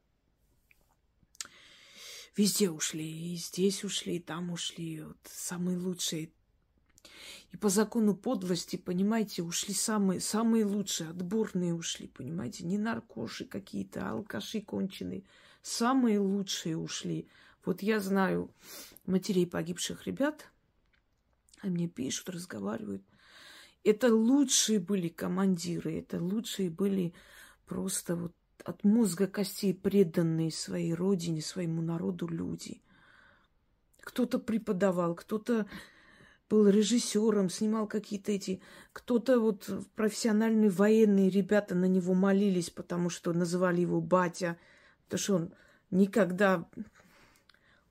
Везде 2.36 2.70
ушли, 2.70 3.34
и 3.34 3.36
здесь 3.36 3.84
ушли, 3.84 4.18
и 4.18 4.20
там 4.20 4.52
ушли. 4.52 5.02
Вот 5.02 5.18
самые 5.24 5.78
лучшие. 5.78 6.32
И 7.52 7.58
по 7.58 7.70
закону 7.70 8.16
подлости, 8.16 8.76
понимаете, 8.76 9.44
ушли 9.44 9.74
самые, 9.74 10.20
самые 10.20 10.66
лучшие, 10.66 11.10
отборные 11.10 11.74
ушли, 11.74 12.08
понимаете, 12.08 12.66
не 12.66 12.78
наркоши 12.78 13.46
какие-то, 13.46 14.08
а 14.08 14.12
алкаши 14.12 14.62
конченые. 14.62 15.24
Самые 15.62 16.20
лучшие 16.20 16.78
ушли. 16.78 17.28
Вот 17.66 17.82
я 17.82 18.00
знаю 18.00 18.52
матерей 19.06 19.48
погибших 19.48 20.06
ребят, 20.06 20.50
они 21.62 21.74
мне 21.74 21.88
пишут, 21.88 22.30
разговаривают– 22.30 23.04
это 23.90 24.14
лучшие 24.14 24.80
были 24.80 25.08
командиры, 25.08 25.98
это 26.00 26.22
лучшие 26.22 26.70
были 26.70 27.14
просто 27.66 28.16
вот 28.16 28.34
от 28.66 28.84
мозга 28.84 29.28
костей 29.28 29.74
преданные 29.74 30.52
своей 30.52 30.94
родине, 30.94 31.42
своему 31.42 31.82
народу 31.82 32.28
люди. 32.28 32.82
Кто-то 34.02 34.40
преподавал, 34.40 35.16
кто-то 35.16 35.68
был 36.50 36.68
режиссером, 36.68 37.50
снимал 37.50 37.88
какие-то 37.88 38.32
эти... 38.32 38.62
Кто-то 38.94 39.40
вот 39.40 39.70
профессиональные 39.96 40.70
военные 40.70 41.30
ребята 41.30 41.76
на 41.76 41.86
него 41.86 42.14
молились, 42.14 42.70
потому 42.70 43.10
что 43.10 43.34
называли 43.34 43.82
его 43.82 44.02
батя, 44.02 44.58
потому 45.06 45.20
что 45.20 45.36
он 45.36 45.54
никогда 45.92 46.68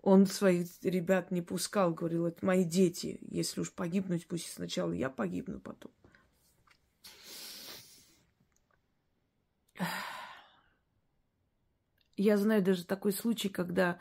он 0.07 0.27
своих 0.27 0.69
ребят 0.83 1.33
не 1.33 1.43
пускал, 1.43 1.93
говорил, 1.93 2.27
это 2.27 2.47
мои 2.47 2.63
дети. 2.63 3.19
Если 3.23 3.61
уж 3.61 3.73
погибнуть, 3.73 4.29
пусть 4.29 4.53
сначала 4.53 4.93
я 4.93 5.11
погибну 5.11 5.59
потом. 5.59 5.91
Я 12.17 12.37
знаю 12.39 12.63
даже 12.63 12.85
такой 12.85 13.13
случай, 13.13 13.49
когда 13.49 13.99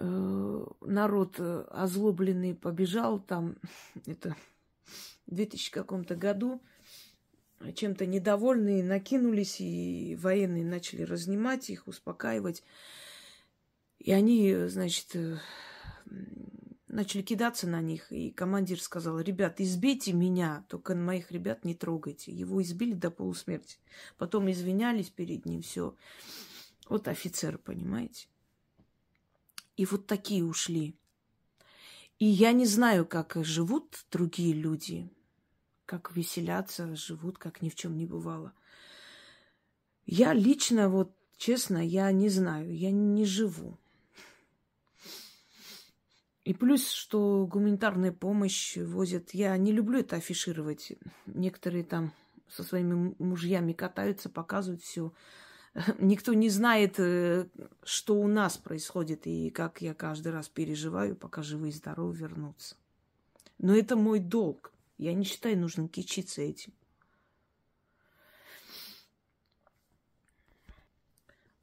народ 0.00 1.36
э, 1.38 1.64
озлобленный 1.70 2.54
побежал 2.54 3.20
там, 3.20 3.56
это 4.06 4.36
в 5.26 5.34
2000 5.34 5.70
каком-то 5.70 6.16
году, 6.16 6.62
чем-то 7.74 8.06
недовольные 8.06 8.82
накинулись, 8.82 9.60
и 9.60 10.16
военные 10.20 10.64
начали 10.64 11.02
разнимать 11.02 11.68
их, 11.68 11.86
успокаивать. 11.86 12.62
И 13.98 14.12
они, 14.12 14.66
значит, 14.66 15.14
э, 15.14 15.36
начали 16.88 17.22
кидаться 17.22 17.68
на 17.68 17.82
них. 17.82 18.10
И 18.10 18.30
командир 18.30 18.80
сказал, 18.80 19.20
ребят, 19.20 19.60
избейте 19.60 20.12
меня, 20.12 20.64
только 20.68 20.94
моих 20.94 21.30
ребят 21.30 21.64
не 21.64 21.74
трогайте. 21.74 22.32
Его 22.32 22.62
избили 22.62 22.94
до 22.94 23.10
полусмерти. 23.10 23.78
Потом 24.16 24.50
извинялись 24.50 25.10
перед 25.10 25.44
ним, 25.44 25.60
все. 25.60 25.94
Вот 26.88 27.08
офицер, 27.08 27.58
понимаете? 27.58 28.26
И 29.80 29.86
вот 29.86 30.06
такие 30.06 30.44
ушли. 30.44 30.94
И 32.18 32.26
я 32.26 32.52
не 32.52 32.66
знаю, 32.66 33.06
как 33.06 33.38
живут 33.42 34.04
другие 34.12 34.52
люди, 34.52 35.10
как 35.86 36.14
веселятся, 36.14 36.94
живут, 36.94 37.38
как 37.38 37.62
ни 37.62 37.70
в 37.70 37.74
чем 37.76 37.96
не 37.96 38.04
бывало. 38.04 38.52
Я 40.04 40.34
лично, 40.34 40.90
вот 40.90 41.16
честно, 41.38 41.78
я 41.78 42.12
не 42.12 42.28
знаю, 42.28 42.76
я 42.76 42.90
не 42.90 43.24
живу. 43.24 43.78
И 46.44 46.52
плюс, 46.52 46.90
что 46.90 47.46
гуманитарная 47.46 48.12
помощь 48.12 48.76
возят. 48.76 49.30
Я 49.30 49.56
не 49.56 49.72
люблю 49.72 50.00
это 50.00 50.16
афишировать. 50.16 50.92
Некоторые 51.24 51.84
там 51.84 52.12
со 52.50 52.64
своими 52.64 53.14
мужьями 53.18 53.72
катаются, 53.72 54.28
показывают 54.28 54.82
все. 54.82 55.14
Никто 55.98 56.34
не 56.34 56.48
знает, 56.48 56.98
э, 56.98 57.46
что 57.82 58.14
у 58.14 58.26
нас 58.26 58.58
происходит 58.58 59.26
и 59.26 59.50
как 59.50 59.82
я 59.82 59.94
каждый 59.94 60.32
раз 60.32 60.48
переживаю, 60.48 61.16
пока 61.16 61.42
живы 61.42 61.68
и 61.68 61.72
здоровы 61.72 62.16
вернуться. 62.16 62.76
Но 63.58 63.74
это 63.74 63.96
мой 63.96 64.20
долг. 64.20 64.72
Я 64.98 65.14
не 65.14 65.24
считаю 65.24 65.58
нужным 65.58 65.88
кичиться 65.88 66.42
этим. 66.42 66.72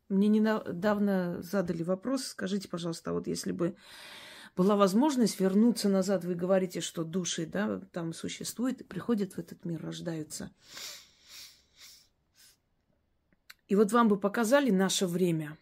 Мне 0.09 0.29
недавно 0.29 1.41
задали 1.41 1.83
вопрос, 1.83 2.27
скажите, 2.27 2.69
пожалуйста, 2.69 3.11
вот 3.11 3.27
если 3.27 3.51
бы 3.51 3.75
была 4.55 4.77
возможность 4.77 5.39
вернуться 5.39 5.89
назад, 5.89 6.23
вы 6.23 6.33
говорите, 6.33 6.79
что 6.79 7.03
души, 7.03 7.45
да, 7.45 7.81
там 7.91 8.13
существуют, 8.13 8.87
приходят 8.87 9.33
в 9.33 9.39
этот 9.39 9.65
мир, 9.65 9.83
рождаются. 9.83 10.49
И 13.67 13.75
вот 13.75 13.91
вам 13.91 14.07
бы 14.07 14.17
показали 14.17 14.71
наше 14.71 15.07
время. 15.07 15.57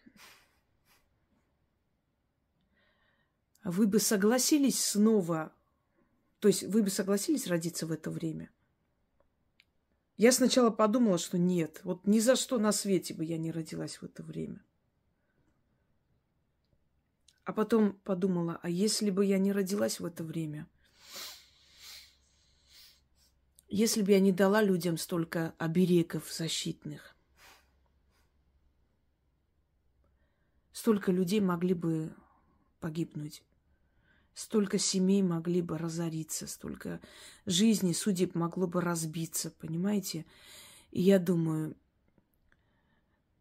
Вы 3.64 3.88
бы 3.88 3.98
согласились 3.98 4.82
снова, 4.82 5.52
то 6.38 6.46
есть 6.46 6.62
вы 6.62 6.84
бы 6.84 6.90
согласились 6.90 7.48
родиться 7.48 7.84
в 7.86 7.90
это 7.90 8.10
время? 8.12 8.48
Я 10.16 10.30
сначала 10.30 10.70
подумала, 10.70 11.18
что 11.18 11.36
нет, 11.36 11.80
вот 11.82 12.06
ни 12.06 12.20
за 12.20 12.36
что 12.36 12.58
на 12.58 12.70
свете 12.70 13.12
бы 13.12 13.24
я 13.24 13.38
не 13.38 13.50
родилась 13.50 13.96
в 13.96 14.04
это 14.04 14.22
время. 14.22 14.64
А 17.42 17.52
потом 17.52 17.94
подумала, 18.04 18.60
а 18.62 18.70
если 18.70 19.10
бы 19.10 19.24
я 19.24 19.38
не 19.38 19.52
родилась 19.52 19.98
в 19.98 20.06
это 20.06 20.22
время? 20.22 20.68
Если 23.68 24.02
бы 24.02 24.12
я 24.12 24.20
не 24.20 24.30
дала 24.30 24.62
людям 24.62 24.96
столько 24.96 25.54
оберегов 25.58 26.32
защитных, 26.32 27.15
столько 30.86 31.10
людей 31.10 31.40
могли 31.40 31.74
бы 31.74 32.14
погибнуть, 32.78 33.42
столько 34.34 34.78
семей 34.78 35.20
могли 35.20 35.60
бы 35.60 35.78
разориться, 35.78 36.46
столько 36.46 37.00
жизней, 37.44 37.92
судеб 37.92 38.36
могло 38.36 38.68
бы 38.68 38.80
разбиться, 38.80 39.50
понимаете? 39.50 40.26
И 40.92 41.02
я 41.02 41.18
думаю, 41.18 41.76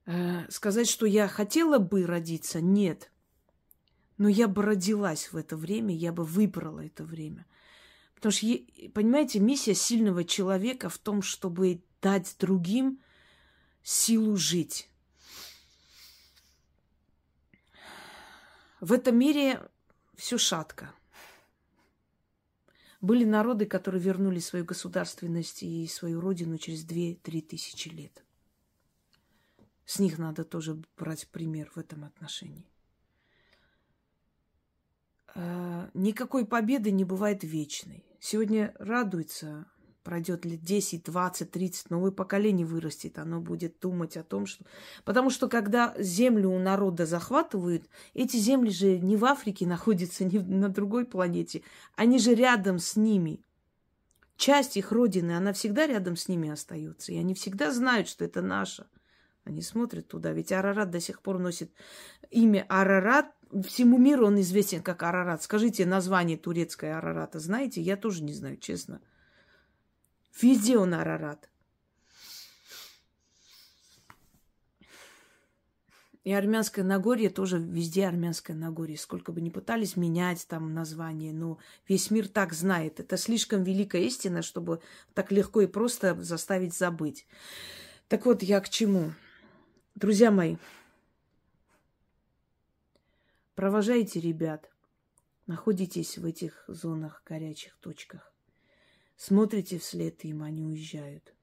э, 0.07 0.49
сказать, 0.49 0.89
что 0.89 1.05
я 1.05 1.27
хотела 1.27 1.77
бы 1.77 2.07
родиться, 2.07 2.61
нет– 2.61 3.11
но 4.17 4.27
я 4.29 4.47
бы 4.47 4.63
родилась 4.63 5.31
в 5.33 5.37
это 5.37 5.55
время, 5.55 5.93
я 5.93 6.13
бы 6.13 6.23
выбрала 6.23 6.79
это 6.79 7.03
время. 7.03 7.45
Потому 8.15 8.31
что, 8.31 8.47
понимаете, 8.93 9.39
миссия 9.41 9.75
сильного 9.75 10.23
человека 10.23 10.87
в 10.87 10.97
том, 10.97 11.21
чтобы 11.21 11.83
дать 12.01 12.37
другим 12.39 13.01
силу 13.83 14.37
жить. 14.37 14.89
В 18.85 18.93
этом 18.93 19.17
мире 19.17 19.67
все 20.13 20.37
шатко. 20.37 20.93
Были 23.01 23.25
народы, 23.25 23.65
которые 23.65 23.99
вернули 23.99 24.37
свою 24.37 24.63
государственность 24.63 25.63
и 25.63 25.87
свою 25.87 26.21
родину 26.21 26.59
через 26.59 26.85
2-3 26.85 27.41
тысячи 27.41 27.89
лет. 27.89 28.23
С 29.85 29.97
них 29.97 30.19
надо 30.19 30.43
тоже 30.43 30.79
брать 30.97 31.27
пример 31.29 31.71
в 31.73 31.79
этом 31.79 32.03
отношении. 32.03 32.69
Э, 35.33 35.89
никакой 35.95 36.45
победы 36.45 36.91
не 36.91 37.05
бывает 37.05 37.43
вечной. 37.43 38.05
Сегодня 38.19 38.75
радуется, 38.77 39.65
пройдет 40.05 40.45
лет 40.45 40.61
10, 40.61 41.03
20, 41.03 41.51
30, 41.51 41.89
новое 41.89 42.11
поколение 42.11 42.65
вырастет, 42.65 43.17
оно 43.17 43.41
будет 43.41 43.79
думать 43.81 44.15
о 44.15 44.23
том, 44.23 44.45
что... 44.45 44.63
Потому 45.03 45.29
что 45.29 45.49
когда 45.49 45.93
землю 45.97 46.51
у 46.51 46.59
народа 46.59 47.05
захватывают, 47.05 47.89
эти 48.13 48.37
земли 48.37 48.69
же 48.69 48.99
не 48.99 49.17
в 49.17 49.25
Африке 49.25 49.65
находятся, 49.65 50.23
не 50.23 50.39
на 50.39 50.69
другой 50.69 51.05
планете, 51.05 51.63
они 51.95 52.19
же 52.19 52.35
рядом 52.35 52.79
с 52.79 52.95
ними. 52.95 53.41
Часть 54.37 54.77
их 54.77 54.91
родины, 54.91 55.31
она 55.31 55.51
всегда 55.51 55.87
рядом 55.87 56.15
с 56.15 56.27
ними 56.27 56.49
остается, 56.49 57.11
и 57.11 57.17
они 57.17 57.33
всегда 57.33 57.73
знают, 57.73 58.07
что 58.07 58.23
это 58.23 58.41
наше. 58.41 58.85
Они 59.43 59.61
смотрят 59.61 60.07
туда, 60.07 60.31
ведь 60.31 60.51
Арарат 60.51 60.91
до 60.91 60.99
сих 60.99 61.21
пор 61.21 61.39
носит 61.39 61.71
имя 62.31 62.65
Арарат, 62.69 63.27
всему 63.67 63.97
миру 63.97 64.27
он 64.27 64.39
известен 64.41 64.81
как 64.81 65.03
Арарат. 65.03 65.43
Скажите 65.43 65.85
название 65.85 66.37
турецкой 66.37 66.93
Арарата. 66.93 67.39
Знаете? 67.39 67.81
Я 67.81 67.95
тоже 67.95 68.23
не 68.23 68.33
знаю, 68.33 68.57
честно. 68.57 69.01
Везде 70.41 70.77
он 70.77 70.93
Арарат. 70.93 71.49
И 76.23 76.33
армянское 76.33 76.83
Нагорье 76.83 77.29
тоже 77.29 77.59
везде 77.59 78.07
армянское 78.07 78.55
Нагорье. 78.55 78.97
Сколько 78.97 79.31
бы 79.31 79.41
ни 79.41 79.49
пытались 79.49 79.95
менять 79.95 80.47
там 80.47 80.73
название, 80.73 81.31
но 81.33 81.59
весь 81.87 82.09
мир 82.09 82.27
так 82.27 82.53
знает. 82.53 82.99
Это 82.99 83.15
слишком 83.15 83.63
великая 83.63 84.01
истина, 84.03 84.41
чтобы 84.41 84.81
так 85.13 85.31
легко 85.31 85.61
и 85.61 85.67
просто 85.67 86.19
заставить 86.21 86.73
забыть. 86.73 87.27
Так 88.07 88.25
вот, 88.25 88.41
я 88.41 88.59
к 88.59 88.69
чему? 88.69 89.13
Друзья 89.93 90.31
мои, 90.31 90.57
Провожайте 93.55 94.19
ребят. 94.19 94.69
Находитесь 95.47 96.17
в 96.17 96.25
этих 96.25 96.65
зонах, 96.67 97.23
горячих 97.25 97.77
точках. 97.77 98.34
Смотрите 99.17 99.79
вслед 99.79 100.23
им, 100.25 100.43
они 100.43 100.63
уезжают. 100.63 101.33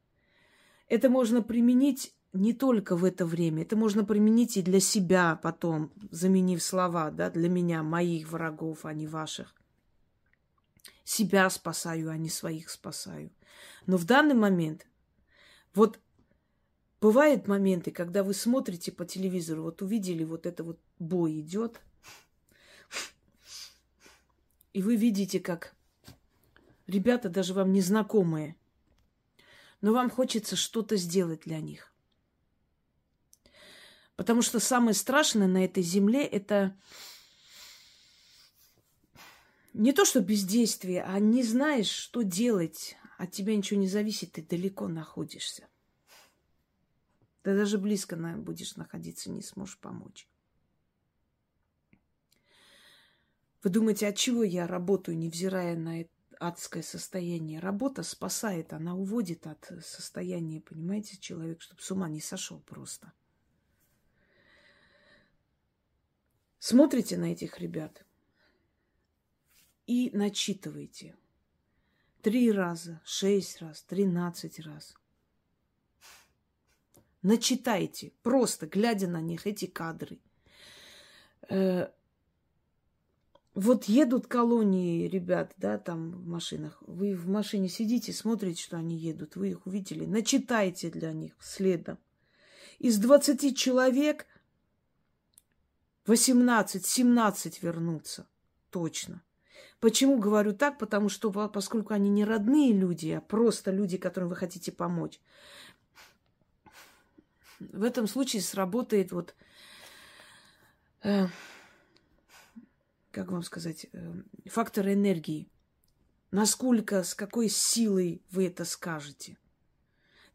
Это 0.89 1.09
можно 1.09 1.43
применить 1.43 2.15
не 2.33 2.53
только 2.53 2.97
в 2.97 3.05
это 3.05 3.27
время, 3.27 3.63
это 3.63 3.77
можно 3.77 4.05
применить 4.05 4.57
и 4.57 4.63
для 4.63 4.81
себя 4.81 5.39
потом, 5.43 5.93
заменив 6.11 6.63
слова, 6.63 7.11
да, 7.11 7.31
для 7.31 7.49
меня, 7.49 7.83
моих 7.83 8.29
врагов, 8.29 8.85
а 8.85 8.93
не 8.93 9.07
ваших. 9.07 9.55
Себя 11.05 11.51
спасаю, 11.51 12.11
а 12.11 12.17
не 12.17 12.29
своих 12.29 12.71
спасаю. 12.71 13.31
Но 13.87 13.97
в 13.97 14.05
данный 14.05 14.35
момент, 14.35 14.87
вот 15.75 15.99
бывают 17.01 17.49
моменты, 17.49 17.91
когда 17.91 18.23
вы 18.23 18.35
смотрите 18.35 18.93
по 18.93 19.05
телевизору, 19.05 19.65
вот 19.65 19.83
увидели, 19.83 20.25
вот 20.25 20.47
это 20.47 20.65
вот 20.65 20.79
бой 20.99 21.41
идет– 21.41 21.81
и 24.73 24.83
вы 24.83 24.97
видите, 24.97 25.39
как 25.39 25.75
ребята 26.93 27.29
даже 27.29 27.55
вам 27.55 27.73
незнакомые, 27.73 28.57
но 29.81 29.93
вам 29.93 30.11
хочется 30.11 30.55
что-то 30.55 30.97
сделать 30.97 31.41
для 31.41 31.61
них. 31.61 31.93
Потому 34.17 34.43
что 34.43 34.61
самое 34.61 34.95
страшное 34.95 35.49
на 35.49 35.65
этой 35.65 35.83
земле 35.83 36.25
это 36.25 36.77
не 39.73 39.93
то, 39.93 40.05
что 40.05 40.21
бездействие, 40.21 41.03
а 41.03 41.19
не 41.19 41.43
знаешь, 41.43 41.89
что 41.89 42.23
делать. 42.23 42.97
От 43.19 43.31
тебя 43.33 43.57
ничего 43.57 43.81
не 43.81 43.89
зависит, 43.89 44.33
ты 44.33 44.43
далеко 44.43 44.89
находишься. 44.89 45.69
Ты 47.43 47.57
даже 47.57 47.79
близко 47.79 48.17
будешь 48.17 48.77
находиться, 48.77 49.31
не 49.31 49.43
сможешь 49.43 49.79
помочь. 49.79 50.29
Вы 53.63 53.71
думаете, 53.71 54.09
от 54.09 54.17
чего 54.17 54.43
я 54.43 54.67
работаю, 54.67 55.17
невзирая 55.17 55.77
на 55.77 56.01
это 56.01 56.12
адское 56.49 56.83
состояние? 56.83 57.61
Работа 57.61 58.03
спасает, 58.03 58.73
она 58.73 58.95
уводит 58.95 59.47
от 59.47 59.73
состояния, 59.83 60.61
понимаете, 60.61 61.17
человек, 61.17 61.61
чтобы 61.63 61.81
с 61.81 61.91
ума 61.91 62.09
не 62.09 62.21
сошел 62.21 62.61
просто. 62.61 63.13
Смотрите 66.59 67.17
на 67.19 67.33
этих 67.33 67.59
ребят 67.59 68.05
и 69.87 70.11
начитывайте. 70.13 71.17
Три 72.23 72.53
раза, 72.53 73.01
шесть 73.05 73.61
раз, 73.61 73.83
тринадцать 73.83 74.61
раз. 74.61 74.95
Начитайте, 77.23 78.13
просто 78.23 78.67
глядя 78.67 79.09
на 79.09 79.21
них, 79.21 79.47
эти 79.47 79.67
кадры. 79.67 80.21
Вот 83.55 83.85
едут 83.85 84.27
колонии 84.27 85.07
ребят, 85.07 85.53
да, 85.59 85.77
там 85.77 86.13
в 86.13 86.27
машинах. 86.27 86.83
Вы 86.87 87.15
в 87.15 87.29
машине 87.29 87.69
сидите, 87.69 88.13
смотрите, 88.13 88.63
что 88.63 88.79
они 88.79 88.97
едут. 88.97 89.37
Вы 89.37 89.51
их 89.51 89.67
увидели. 89.67 90.07
Начитайте 90.07 90.91
для 90.91 91.13
них 91.13 91.35
следом. 91.39 91.99
Из 92.79 92.97
20 92.97 93.57
человек 93.57 94.27
18-17 96.07 97.59
вернутся. 97.61 98.27
Точно. 98.71 99.23
Почему 99.81 100.19
говорю 100.19 100.55
так? 100.55 100.79
Потому 100.79 101.11
что, 101.11 101.31
поскольку 101.49 101.93
они 101.93 102.09
не 102.09 102.25
родные 102.25 102.73
люди, 102.73 103.11
а 103.11 103.21
просто 103.21 103.71
люди, 103.71 103.99
которым 103.99 104.31
вы 104.31 104.37
хотите 104.37 104.73
помочь, 104.73 105.21
в 107.61 107.85
этом 107.85 108.07
случае 108.07 108.43
сработает 108.43 109.13
вот 109.13 109.35
э, 111.03 111.27
как 113.13 113.31
вам 113.31 113.43
сказать, 113.43 113.87
эм, 113.93 114.25
фактор 114.47 114.89
энергии. 114.89 115.49
Насколько, 116.31 117.05
с 117.05 117.15
какой 117.15 117.49
силой 117.49 118.23
вы 118.31 118.47
это 118.47 118.65
скажете. 118.65 119.39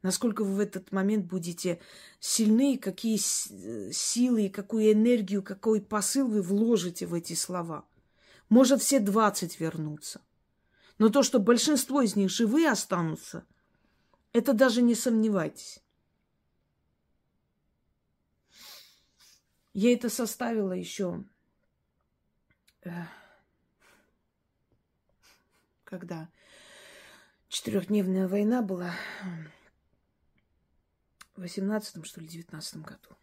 насколько 0.03 0.43
вы 0.43 0.55
в 0.55 0.59
этот 0.59 0.91
момент 0.91 1.25
будете 1.25 1.81
сильны, 2.19 2.77
какие 2.77 3.17
силы, 3.17 4.47
какую 4.47 4.93
энергию, 4.93 5.41
какой 5.41 5.81
посыл 5.81 6.27
вы 6.27 6.41
вложите 6.41 7.07
в 7.07 7.13
эти 7.15 7.33
слова. 7.33 7.83
Может, 8.47 8.81
все 8.81 8.99
20 8.99 9.59
вернутся. 9.59 10.21
Но 10.99 11.09
то, 11.09 11.23
что 11.23 11.39
большинство 11.39 12.01
из 12.01 12.15
них 12.15 12.29
живые 12.29 12.69
останутся, 12.69 13.45
это 14.33 14.53
даже 14.53 14.81
не 14.81 14.95
сомневайтесь. 14.95 15.81
Я 19.73 19.93
это 19.93 20.09
составила 20.09 20.71
еще, 20.71 21.23
э, 21.23 21.36
когда 25.83 26.29
четырехдневная 27.47 28.27
война 28.27 28.61
была 28.61 28.93
в 31.35 31.41
восемнадцатом, 31.41 32.03
что 32.03 32.19
ли, 32.19 32.27
девятнадцатом 32.27 32.83
году. 32.83 33.15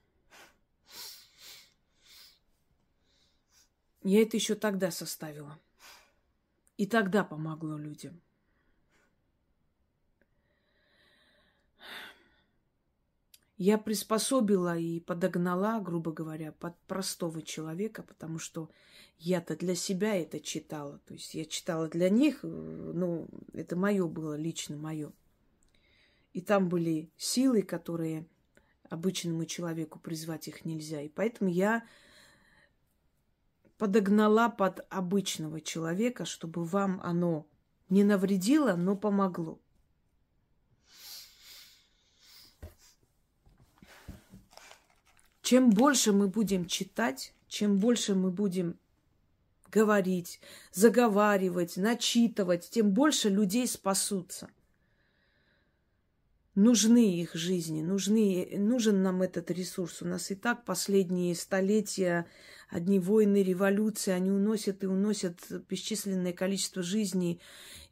Я 4.03 4.23
это 4.23 4.37
еще 4.37 4.55
тогда 4.55 4.91
составила. 4.91 5.59
И 6.77 6.87
тогда 6.87 7.25
помогло 7.25 7.79
людям. 7.79 8.21
Я 13.65 13.79
приспособила 13.79 14.77
и 14.77 15.01
подогнала, 15.01 15.81
грубо 15.81 16.13
говоря, 16.13 16.53
под 16.53 16.79
простого 16.81 17.41
человека, 17.41 18.03
потому 18.03 18.39
что 18.39 18.71
я-то 19.17 19.57
для 19.57 19.75
себя 19.75 20.17
это 20.17 20.39
читала. 20.39 21.01
То 21.07 21.15
есть 21.15 21.33
я 21.33 21.47
читала 21.47 21.89
для 21.89 22.11
них, 22.11 22.41
э, 22.43 22.47
ну, 22.47 23.27
это 23.55 23.75
мое 23.75 24.07
было, 24.07 24.35
лично 24.35 24.77
мое. 24.77 25.15
И 26.35 26.43
там 26.43 26.69
были 26.69 27.11
силы, 27.17 27.63
которые 27.63 28.27
обычному 28.91 29.47
человеку 29.47 29.99
призвать 29.99 30.47
их 30.47 30.67
нельзя. 30.67 31.01
И 31.01 31.09
поэтому 31.09 31.49
я 31.49 31.87
подогнала 33.79 34.51
под 34.51 34.85
обычного 34.91 35.63
человека, 35.63 36.27
чтобы 36.27 36.67
вам 36.67 37.01
оно 37.03 37.47
не 37.89 38.05
навредило, 38.05 38.77
но 38.77 38.95
помогло. 38.95 39.59
Чем 45.45 45.71
больше 45.71 46.13
мы 46.13 46.27
будем 46.27 46.67
читать, 46.67 47.33
чем 47.47 47.79
больше 47.79 48.17
мы 48.17 48.33
будем 48.33 48.77
говорить, 49.71 50.41
заговаривать, 50.73 51.77
начитывать, 51.77 52.69
тем 52.71 52.91
больше 52.91 53.29
людей 53.29 53.69
спасутся– 53.69 54.49
нужны 56.55 57.21
их 57.21 57.35
жизни, 57.35 57.83
нужны, 57.83 58.49
нужен 58.57 59.03
нам 59.03 59.23
этот 59.23 59.51
ресурс. 59.51 60.03
У 60.03 60.07
нас 60.07 60.31
и 60.31 60.35
так 60.35 60.65
последние 60.65 61.35
столетия 61.35 62.27
одни 62.71 62.99
войны, 62.99 63.43
революции, 63.43 64.13
они 64.13 64.31
уносят 64.31 64.83
и 64.85 64.87
уносят 64.87 65.39
бесчисленное 65.69 66.33
количество 66.33 66.83
жизней, 66.83 67.41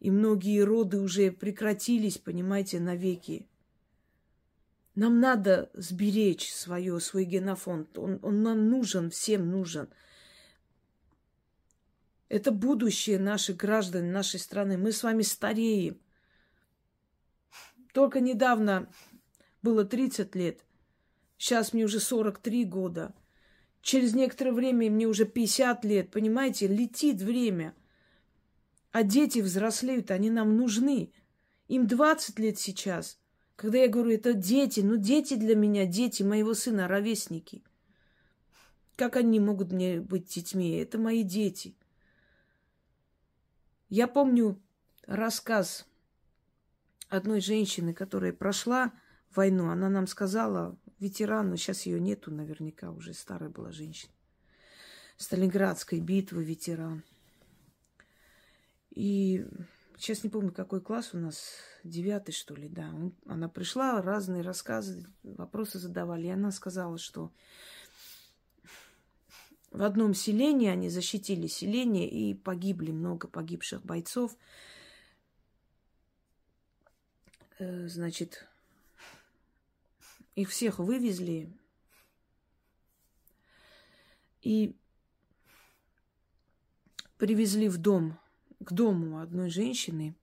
и 0.00 0.10
многие 0.10 0.60
роды 0.60 1.00
уже 1.00 1.30
прекратились, 1.30 2.18
понимаете, 2.18 2.80
навеки. 2.80 3.46
Нам 4.94 5.20
надо 5.20 5.70
сберечь 5.72 6.52
свое, 6.52 7.00
свой 7.00 7.24
генофонд. 7.24 7.96
Он, 7.96 8.18
он 8.22 8.42
нам 8.42 8.68
нужен, 8.68 9.10
всем 9.10 9.50
нужен. 9.50 9.88
Это 12.28 12.50
будущее 12.50 13.18
наших 13.18 13.56
граждан, 13.56 14.12
нашей 14.12 14.38
страны. 14.38 14.76
Мы 14.76 14.92
с 14.92 15.02
вами 15.02 15.22
стареем. 15.22 15.98
Только 17.92 18.20
недавно 18.20 18.90
было 19.62 19.84
30 19.84 20.34
лет. 20.34 20.64
Сейчас 21.38 21.72
мне 21.72 21.84
уже 21.84 21.98
43 21.98 22.64
года. 22.64 23.14
Через 23.80 24.14
некоторое 24.14 24.52
время 24.52 24.90
мне 24.90 25.06
уже 25.06 25.24
50 25.24 25.84
лет. 25.84 26.10
Понимаете, 26.10 26.66
летит 26.66 27.20
время. 27.20 27.74
А 28.92 29.02
дети 29.02 29.38
взрослеют, 29.38 30.10
они 30.10 30.30
нам 30.30 30.56
нужны. 30.56 31.12
Им 31.68 31.86
20 31.86 32.38
лет 32.38 32.58
сейчас. 32.58 33.18
Когда 33.62 33.78
я 33.78 33.88
говорю, 33.88 34.10
это 34.10 34.32
дети, 34.32 34.80
ну 34.80 34.96
дети 34.96 35.34
для 35.34 35.54
меня, 35.54 35.86
дети 35.86 36.24
моего 36.24 36.52
сына, 36.52 36.88
ровесники. 36.88 37.62
Как 38.96 39.14
они 39.14 39.38
могут 39.38 39.70
мне 39.70 40.00
быть 40.00 40.26
детьми? 40.34 40.72
Это 40.72 40.98
мои 40.98 41.22
дети. 41.22 41.76
Я 43.88 44.08
помню 44.08 44.60
рассказ 45.06 45.86
одной 47.08 47.40
женщины, 47.40 47.94
которая 47.94 48.32
прошла 48.32 48.92
войну, 49.32 49.70
она 49.70 49.88
нам 49.88 50.08
сказала, 50.08 50.76
ветеран, 50.98 51.50
но 51.50 51.54
сейчас 51.54 51.86
ее 51.86 52.00
нету 52.00 52.32
наверняка, 52.32 52.90
уже 52.90 53.14
старая 53.14 53.48
была 53.48 53.70
женщина. 53.70 54.12
Сталинградской 55.18 56.00
битвы 56.00 56.42
ветеран. 56.42 57.04
И 58.90 59.46
сейчас 60.02 60.24
не 60.24 60.30
помню, 60.30 60.50
какой 60.52 60.80
класс 60.80 61.14
у 61.14 61.18
нас, 61.18 61.54
девятый, 61.84 62.34
что 62.34 62.54
ли, 62.56 62.68
да. 62.68 62.92
Она 63.26 63.48
пришла, 63.48 64.02
разные 64.02 64.42
рассказы, 64.42 65.06
вопросы 65.22 65.78
задавали. 65.78 66.26
И 66.26 66.30
она 66.30 66.50
сказала, 66.50 66.98
что 66.98 67.32
в 69.70 69.82
одном 69.82 70.12
селении 70.12 70.68
они 70.68 70.88
защитили 70.88 71.46
селение, 71.46 72.10
и 72.10 72.34
погибли 72.34 72.90
много 72.90 73.28
погибших 73.28 73.84
бойцов. 73.84 74.36
Э, 77.60 77.86
значит, 77.86 78.48
их 80.34 80.50
всех 80.50 80.80
вывезли. 80.80 81.56
И 84.40 84.74
привезли 87.18 87.68
в 87.68 87.78
дом, 87.78 88.18
к 88.62 88.72
дому 88.72 89.20
одной 89.20 89.50
женщины, 89.50 90.14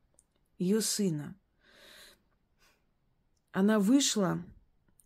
ее 0.58 0.82
сына. 0.82 1.36
Она 3.52 3.80
вышла, 3.80 4.43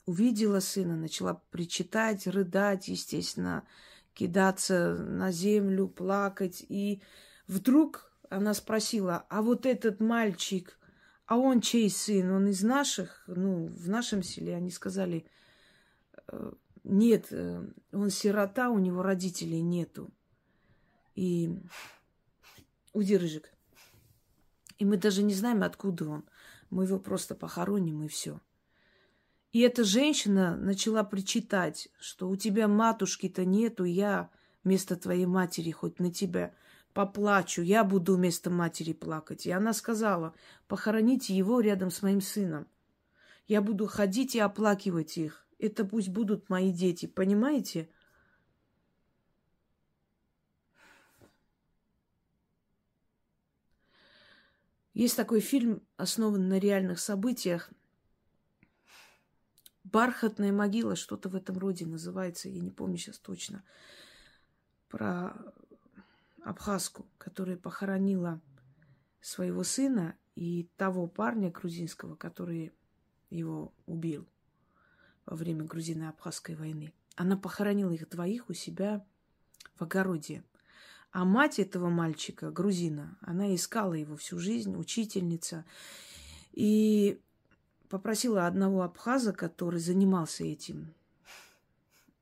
увидела 0.05 0.59
сына, 0.59 0.95
начала 0.95 1.41
причитать, 1.51 2.27
рыдать, 2.27 2.87
естественно, 2.87 3.65
кидаться 4.13 4.95
на 4.95 5.31
землю, 5.31 5.87
плакать. 5.87 6.65
И 6.67 7.01
вдруг 7.47 8.11
она 8.29 8.53
спросила, 8.53 9.25
а 9.29 9.41
вот 9.41 9.65
этот 9.65 9.99
мальчик, 9.99 10.77
а 11.25 11.37
он 11.37 11.61
чей 11.61 11.89
сын? 11.89 12.31
Он 12.31 12.47
из 12.47 12.63
наших? 12.63 13.23
Ну, 13.27 13.67
в 13.67 13.87
нашем 13.87 14.23
селе 14.23 14.55
они 14.55 14.71
сказали, 14.71 15.25
«Э, 16.27 16.51
нет, 16.83 17.27
э, 17.31 17.65
он 17.93 18.09
сирота, 18.09 18.69
у 18.69 18.77
него 18.77 19.03
родителей 19.03 19.61
нету. 19.61 20.11
И 21.15 21.57
удержик. 22.93 23.51
И 24.77 24.85
мы 24.85 24.97
даже 24.97 25.23
не 25.23 25.33
знаем, 25.33 25.63
откуда 25.63 26.07
он. 26.09 26.25
Мы 26.69 26.85
его 26.85 26.99
просто 26.99 27.35
похороним, 27.35 28.03
и 28.03 28.07
все. 28.07 28.39
И 29.51 29.59
эта 29.59 29.83
женщина 29.83 30.57
начала 30.57 31.03
причитать, 31.03 31.89
что 31.99 32.27
у 32.27 32.35
тебя 32.35 32.67
матушки-то 32.67 33.45
нету, 33.45 33.83
я 33.83 34.31
вместо 34.63 34.95
твоей 34.95 35.27
матери 35.27 35.69
хоть 35.69 35.99
на 35.99 36.11
тебя 36.11 36.55
поплачу, 36.93 37.61
я 37.61 37.83
буду 37.83 38.15
вместо 38.15 38.49
матери 38.49 38.93
плакать. 38.93 39.45
И 39.45 39.51
она 39.51 39.73
сказала, 39.73 40.33
похороните 40.67 41.35
его 41.35 41.59
рядом 41.59 41.91
с 41.91 42.01
моим 42.01 42.21
сыном. 42.21 42.67
Я 43.45 43.61
буду 43.61 43.87
ходить 43.87 44.35
и 44.35 44.39
оплакивать 44.39 45.17
их. 45.17 45.45
Это 45.59 45.85
пусть 45.85 46.09
будут 46.09 46.49
мои 46.49 46.71
дети, 46.71 47.05
понимаете? 47.05 47.89
Есть 54.93 55.17
такой 55.17 55.39
фильм, 55.39 55.81
основан 55.97 56.47
на 56.47 56.59
реальных 56.59 56.99
событиях. 56.99 57.71
Бархатная 59.83 60.51
могила, 60.51 60.95
что-то 60.95 61.29
в 61.29 61.35
этом 61.35 61.57
роде 61.57 61.85
называется, 61.85 62.49
я 62.49 62.61
не 62.61 62.71
помню 62.71 62.97
сейчас 62.97 63.17
точно. 63.17 63.63
Про 64.89 65.33
абхазку, 66.43 67.07
которая 67.17 67.57
похоронила 67.57 68.41
своего 69.19 69.63
сына 69.63 70.15
и 70.35 70.69
того 70.77 71.07
парня 71.07 71.49
грузинского, 71.49 72.15
который 72.15 72.73
его 73.29 73.73
убил 73.85 74.27
во 75.25 75.35
время 75.35 75.63
грузино-абхазской 75.63 76.55
войны. 76.55 76.93
Она 77.15 77.37
похоронила 77.37 77.91
их 77.91 78.09
двоих 78.09 78.49
у 78.49 78.53
себя 78.53 79.05
в 79.75 79.81
огороде. 79.81 80.43
А 81.13 81.23
мать 81.23 81.59
этого 81.59 81.89
мальчика, 81.89 82.51
грузина, 82.51 83.17
она 83.21 83.55
искала 83.55 83.93
его 83.93 84.17
всю 84.17 84.37
жизнь, 84.37 84.75
учительница. 84.75 85.63
И 86.51 87.21
попросила 87.87 88.45
одного 88.45 88.81
абхаза, 88.81 89.31
который 89.31 89.79
занимался 89.79 90.43
этим, 90.43 90.93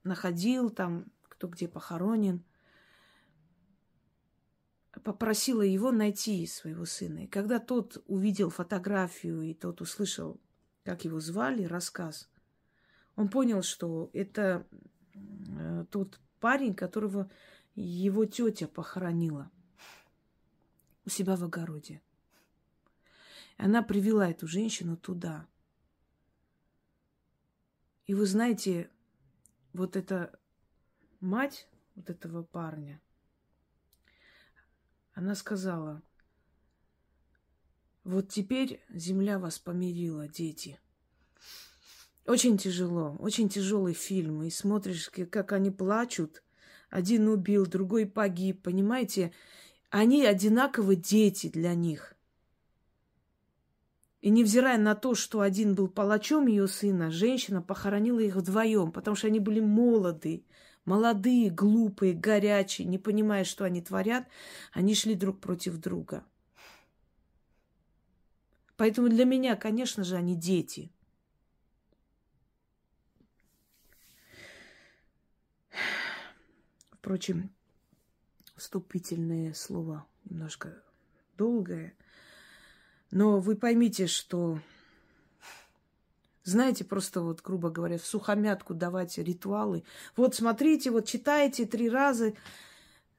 находил 0.03 0.69
там, 0.69 1.05
кто 1.27 1.47
где 1.47 1.67
похоронен– 1.67 2.43
попросила 5.03 5.61
его 5.61 5.91
найти 5.91 6.45
своего 6.47 6.85
сына. 6.85 7.23
И 7.23 7.27
когда 7.27 7.59
тот 7.59 8.03
увидел 8.07 8.49
фотографию, 8.49 9.41
и 9.41 9.53
тот 9.53 9.81
услышал 9.81 10.39
как 10.83 11.05
его 11.05 11.19
звали, 11.19 11.63
рассказ. 11.63 12.27
Он 13.15 13.29
понял, 13.29 13.61
что 13.61 14.09
это 14.13 14.65
э, 15.13 15.85
тот 15.91 16.19
парень, 16.39 16.73
которого 16.73 17.29
его 17.75 18.25
тетя 18.25 18.67
похоронила 18.67 19.51
у 21.05 21.09
себя 21.09 21.35
в 21.35 21.43
огороде. 21.43 22.01
Она 23.57 23.81
привела 23.81 24.29
эту 24.29 24.47
женщину 24.47 24.97
туда. 24.97 25.47
И 28.05 28.13
вы 28.13 28.25
знаете, 28.25 28.89
вот 29.73 29.95
эта 29.95 30.37
мать 31.19 31.67
вот 31.95 32.09
этого 32.09 32.43
парня, 32.43 32.99
она 35.13 35.35
сказала, 35.35 36.01
вот 38.03 38.29
теперь 38.29 38.83
земля 38.89 39.37
вас 39.37 39.59
помирила, 39.59 40.27
дети. 40.27 40.79
Очень 42.25 42.57
тяжело, 42.57 43.15
очень 43.19 43.49
тяжелый 43.49 43.93
фильм. 43.93 44.43
И 44.43 44.49
смотришь, 44.49 45.09
как 45.09 45.51
они 45.51 45.69
плачут. 45.69 46.43
Один 46.91 47.29
убил, 47.29 47.65
другой 47.65 48.05
погиб. 48.05 48.61
Понимаете, 48.61 49.31
они 49.89 50.25
одинаковые 50.25 50.97
дети 50.97 51.47
для 51.47 51.73
них. 51.73 52.15
И 54.19 54.29
невзирая 54.29 54.77
на 54.77 54.93
то, 54.93 55.15
что 55.15 55.39
один 55.39 55.73
был 55.73 55.87
палачом 55.87 56.45
ее 56.45 56.67
сына, 56.67 57.09
женщина 57.09 57.61
похоронила 57.61 58.19
их 58.19 58.35
вдвоем, 58.35 58.91
потому 58.91 59.15
что 59.15 59.27
они 59.27 59.39
были 59.39 59.61
молоды, 59.61 60.45
молодые, 60.85 61.49
глупые, 61.49 62.13
горячие, 62.13 62.87
не 62.87 62.99
понимая, 62.99 63.45
что 63.45 63.63
они 63.63 63.81
творят, 63.81 64.27
они 64.73 64.93
шли 64.93 65.15
друг 65.15 65.39
против 65.39 65.77
друга. 65.77 66.23
Поэтому 68.75 69.07
для 69.09 69.25
меня, 69.25 69.55
конечно 69.55 70.03
же, 70.03 70.17
они 70.17 70.35
дети. 70.35 70.91
Впрочем, 77.11 77.49
вступительное 78.55 79.53
слово 79.53 80.05
немножко 80.23 80.81
долгое. 81.37 81.93
Но 83.11 83.41
вы 83.41 83.57
поймите, 83.57 84.07
что, 84.07 84.61
знаете, 86.45 86.85
просто 86.85 87.19
вот, 87.19 87.41
грубо 87.41 87.69
говоря, 87.69 87.97
в 87.97 88.05
сухомятку 88.05 88.73
давать 88.73 89.17
ритуалы. 89.17 89.83
Вот 90.15 90.35
смотрите, 90.35 90.89
вот 90.89 91.05
читаете 91.05 91.65
три 91.65 91.89
раза, 91.89 92.31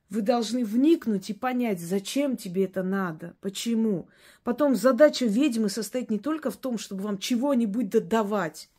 вы 0.08 0.22
должны 0.22 0.64
вникнуть 0.64 1.28
и 1.28 1.34
понять, 1.34 1.78
зачем 1.78 2.38
тебе 2.38 2.64
это 2.64 2.82
надо, 2.82 3.36
почему. 3.42 4.08
Потом 4.42 4.74
задача 4.74 5.26
ведьмы 5.26 5.68
состоит 5.68 6.10
не 6.10 6.18
только 6.18 6.50
в 6.50 6.56
том, 6.56 6.78
чтобы 6.78 7.02
вам 7.02 7.18
чего-нибудь 7.18 7.90
додавать. 7.90 8.70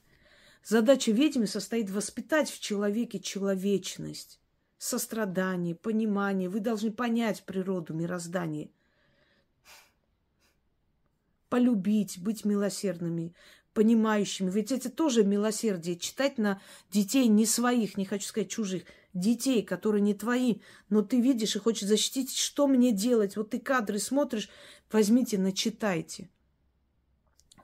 Задача 0.64 1.12
ведьмы 1.12 1.46
состоит 1.46 1.92
воспитать 1.92 2.50
в 2.50 2.60
человеке 2.60 3.20
человечность, 3.20 4.40
сострадание, 4.84 5.76
понимание. 5.76 6.50
Вы 6.50 6.60
должны 6.60 6.92
понять 6.92 7.44
природу 7.44 7.94
мироздания. 7.94 8.70
Полюбить, 11.50 12.20
быть 12.20 12.44
милосердными, 12.44 13.34
понимающими. 13.74 14.50
Ведь 14.50 14.72
это 14.72 14.90
тоже 14.90 15.24
милосердие. 15.24 15.98
Читать 15.98 16.38
на 16.38 16.62
детей 16.92 17.28
не 17.28 17.46
своих, 17.46 17.98
не 17.98 18.06
хочу 18.06 18.28
сказать 18.28 18.50
чужих– 18.50 18.84
детей, 19.14 19.62
которые 19.62 20.02
не 20.02 20.14
твои, 20.14 20.58
но 20.90 21.02
ты 21.02 21.22
видишь 21.22 21.56
и 21.56 21.60
хочешь 21.60 21.88
защитить, 21.88 22.36
что 22.36 22.68
мне 22.68 22.92
делать? 22.92 23.38
Вот 23.38 23.52
ты 23.52 23.60
кадры 23.60 24.00
смотришь, 24.00 24.50
возьмите, 24.92 25.38
начитайте. 25.38 26.30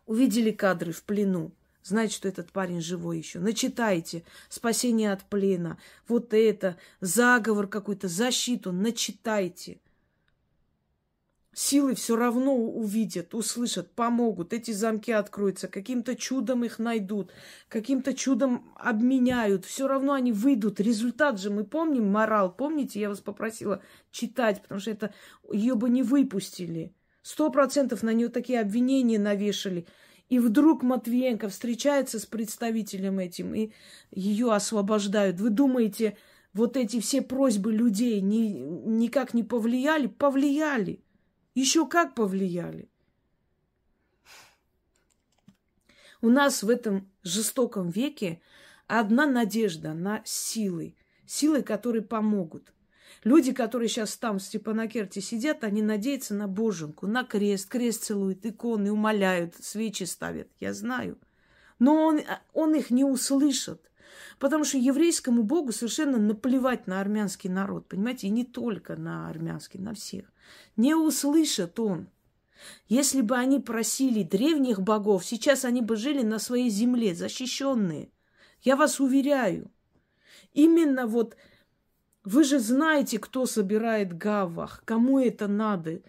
Увидели 0.06 0.52
кадры 0.52 0.92
в 0.92 1.04
плену, 1.04 1.52
знаете, 1.90 2.16
что 2.16 2.28
этот 2.28 2.52
парень 2.52 2.82
живой 2.82 3.18
еще. 3.18 3.40
Начитайте. 3.40 4.24
Спасение 4.50 5.12
от 5.12 5.24
плена. 5.24 5.78
Вот 6.08 6.34
это. 6.34 6.78
Заговор 7.02 7.68
какой-то. 7.68 8.08
Защиту. 8.08 8.72
Начитайте 8.72 9.80
силы 11.60 11.94
все 11.94 12.16
равно 12.16 12.56
увидят, 12.56 13.34
услышат, 13.34 13.92
помогут. 13.92 14.54
Эти 14.54 14.72
замки 14.72 15.12
откроются, 15.12 15.68
каким-то 15.68 16.16
чудом 16.16 16.64
их 16.64 16.80
найдут, 16.80 17.32
каким-то 17.68 18.14
чудом 18.14 18.72
обменяют. 18.76 19.66
Все 19.66 19.88
равно 19.88 20.14
они 20.14 20.32
выйдут. 20.32 20.80
Результат 20.80 21.38
же 21.40 21.50
мы 21.50 21.66
помним, 21.66 22.10
морал. 22.10 22.54
Помните, 22.54 23.02
я 23.02 23.10
вас 23.10 23.20
попросила 23.20 23.82
читать, 24.12 24.62
потому 24.62 24.80
что 24.80 24.92
это 24.92 25.14
ее 25.52 25.76
бы 25.76 25.90
не 25.90 26.02
выпустили. 26.02 26.94
Сто 27.22 27.52
процентов 27.52 28.04
на 28.04 28.14
нее 28.14 28.30
такие 28.30 28.62
обвинения 28.62 29.20
навешали. 29.20 29.86
И 30.30 30.38
вдруг 30.38 30.84
Матвиенко 30.84 31.50
встречается 31.50 32.20
с 32.20 32.26
представителем 32.26 33.18
этим, 33.18 33.56
и 33.56 33.72
ее 34.12 34.54
освобождают. 34.54 35.40
Вы 35.40 35.50
думаете, 35.50 36.18
вот 36.54 36.78
эти 36.78 37.00
все 37.00 37.24
просьбы 37.24 37.74
людей 37.74 38.22
ни, 38.22 38.50
никак 38.88 39.34
не 39.34 39.44
повлияли? 39.44 40.06
Повлияли. 40.06 41.04
Еще 41.56 41.88
как 41.88 42.14
повлияли. 42.14 42.90
У 46.22 46.30
нас 46.30 46.62
в 46.62 46.70
этом 46.70 47.10
жестоком 47.24 47.90
веке 47.90 48.40
одна 48.88 49.26
надежда 49.26 49.94
на 49.94 50.22
силы. 50.26 50.96
Силы, 51.26 51.64
которые 51.64 52.04
помогут. 52.04 52.72
Люди, 53.24 53.52
которые 53.52 53.90
сейчас 53.90 54.16
там 54.18 54.40
в 54.40 54.44
Степанакерте 54.44 55.20
сидят, 55.20 55.64
они 55.64 55.82
надеются 55.82 56.34
на 56.34 56.48
боженку, 56.48 57.06
на 57.08 57.24
крест. 57.24 57.68
Крест 57.68 58.04
целуют, 58.06 58.46
иконы 58.46 58.92
умоляют, 58.92 59.56
свечи 59.60 60.04
ставят. 60.04 60.48
Я 60.60 60.74
знаю. 60.74 61.18
Но 61.80 61.96
он, 62.06 62.22
он 62.54 62.76
их 62.76 62.92
не 62.92 63.04
услышит. 63.04 63.90
Потому 64.40 64.64
что 64.64 64.78
еврейскому 64.78 65.44
богу 65.44 65.72
совершенно 65.72 66.18
наплевать 66.18 66.88
на 66.88 67.02
армянский 67.02 67.50
народ, 67.50 67.88
понимаете, 67.88 68.28
и 68.28 68.32
не 68.32 68.46
только 68.46 68.96
на 68.96 69.30
армянский, 69.30 69.80
на 69.80 69.94
всех. 69.94 70.26
Не 70.78 70.96
услышит 70.96 71.80
он. 71.80 72.10
Если 72.88 73.22
бы 73.22 73.36
они 73.36 73.60
просили 73.60 74.24
древних 74.24 74.82
богов, 74.82 75.26
сейчас 75.26 75.66
они 75.66 75.82
бы 75.82 75.96
жили 75.96 76.24
на 76.24 76.40
своей 76.40 76.70
земле, 76.70 77.14
защищенные. 77.14 78.12
Я 78.62 78.76
вас 78.76 79.00
уверяю. 79.00 79.72
Именно 80.54 81.08
вот 81.08 81.36
вы 82.30 82.44
же 82.44 82.60
знаете, 82.60 83.20
кто 83.20 83.46
собирает 83.46 84.18
гавах, 84.18 84.84
кому 84.86 85.20
это 85.20 85.48
надо 85.48 86.02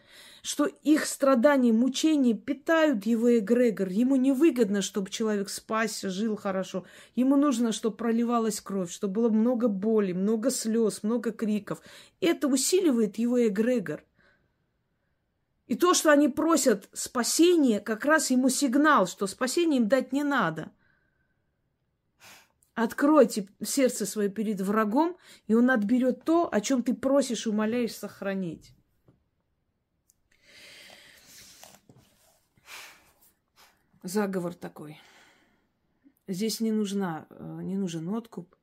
что 0.43 0.67
их 0.67 1.05
страдания, 1.07 1.73
мучения 1.73 2.35
питают 2.35 3.05
его 3.07 3.39
эгрегор. 3.39 3.89
Ему 3.89 4.17
невыгодно, 4.17 4.83
чтобы 4.83 5.11
человек 5.11 5.49
спасся, 5.51 6.09
жил 6.09 6.37
хорошо. 6.37 6.85
Ему 7.15 7.37
нужно, 7.37 7.73
чтобы 7.73 7.97
проливалась 7.97 8.61
кровь, 8.61 8.91
чтобы 8.91 9.15
было 9.15 9.29
много 9.29 9.69
боли, 9.69 10.13
много 10.13 10.51
слез, 10.51 11.03
много 11.03 11.33
криков. 11.33 11.81
Это 12.21 12.49
усиливает 12.49 13.19
его 13.19 13.47
эгрегор. 13.47 14.03
И 15.67 15.77
то, 15.77 15.95
что 15.95 16.11
они 16.11 16.29
просят 16.29 16.89
спасения, 16.93 17.79
как 17.79 18.05
раз 18.05 18.31
ему 18.31 18.49
сигнал, 18.49 19.07
что 19.07 19.27
спасение 19.27 19.81
им 19.81 19.89
дать 19.89 20.13
не 20.13 20.25
надо. 20.25 20.73
Откройте 22.75 23.49
сердце 23.63 24.07
свое 24.07 24.29
перед 24.29 24.61
врагом, 24.61 25.17
и 25.47 25.55
он 25.55 25.71
отберет 25.71 26.25
то, 26.25 26.49
о 26.53 26.61
чем 26.61 26.83
ты 26.83 26.95
просишь, 26.95 27.47
умоляешь 27.47 27.95
сохранить. 27.95 28.75
заговор 34.03 34.55
такой. 34.55 34.99
Здесь 36.27 36.61
не, 36.61 36.73
нужна, 36.73 37.27
э, 37.31 37.61
не 37.63 37.77
нужен 37.77 38.09
откуп. 38.09 38.55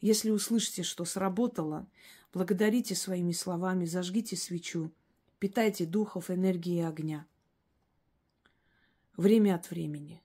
Если 0.00 0.30
услышите, 0.30 0.82
что 0.82 1.04
сработало, 1.04 1.86
благодарите 2.32 2.94
своими 2.94 3.32
словами, 3.32 3.84
зажгите 3.84 4.36
свечу, 4.36 4.90
питайте 5.38 5.86
духов 5.86 6.30
энергии 6.30 6.82
огня. 6.82 7.26
Время 9.16 9.54
от 9.54 9.70
времени. 9.70 10.22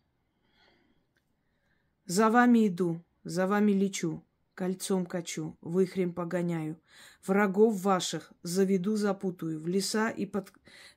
За 2.05 2.29
вами 2.29 2.67
иду, 2.67 3.01
за 3.27 3.47
вами 3.47 3.71
лечу, 3.73 4.23
кольцом 4.55 5.05
качу, 5.05 5.57
выхрем 5.61 6.13
погоняю. 6.13 6.79
Врагов 7.25 7.81
ваших 7.81 8.31
заведу, 8.41 8.95
запутаю, 8.95 9.59
в 9.59 9.67
леса 9.67 10.09
и 10.09 10.25
под, 10.25 10.51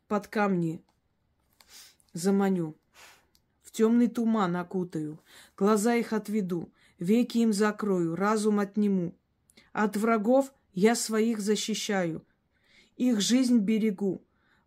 под 0.07 0.29
камни 0.29 0.83
заманю 2.12 2.77
в 3.62 3.73
темный 3.73 4.09
туман 4.09 4.57
окутаю, 4.57 5.21
глаза 5.57 5.95
их 5.95 6.12
отведу, 6.12 6.73
веки 6.99 7.38
им 7.38 7.53
закрою, 7.53 8.16
разум 8.16 8.59
отниму. 8.59 9.14
От 9.73 9.97
врагов 9.97 10.53
я 10.73 10.95
своих 10.95 11.40
защищаю, 11.40 12.25
их 12.97 13.21
жизнь 13.21 13.59
берегу, 13.59 14.23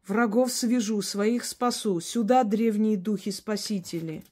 врагов 0.08 0.52
свяжу, 0.52 1.02
своих 1.02 1.44
спасу, 1.46 2.00
сюда 2.00 2.44
древние 2.44 2.98
духи-спасители. 2.98 4.24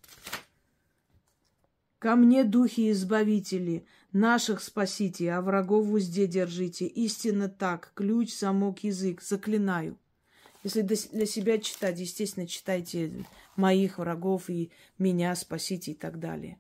Ко 2.02 2.16
мне 2.16 2.44
духи-избавители, 2.44 3.86
наших 4.12 4.64
спасите, 4.64 5.32
а 5.34 5.40
врагов 5.40 5.86
в 5.86 5.94
узде 5.94 6.26
держите. 6.26 6.88
Истинно 6.88 7.48
так, 7.48 7.92
ключ, 7.94 8.36
замок, 8.36 8.84
язык, 8.84 9.22
заклинаю. 9.22 10.00
Если 10.64 10.82
для 10.82 11.28
себя 11.28 11.60
читать, 11.60 12.00
естественно, 12.00 12.48
читайте 12.48 13.24
моих 13.56 14.00
врагов 14.00 14.50
и 14.50 14.72
меня 14.98 15.36
спасите 15.36 15.92
и 15.92 15.94
так 15.94 16.18
далее. 16.18 16.58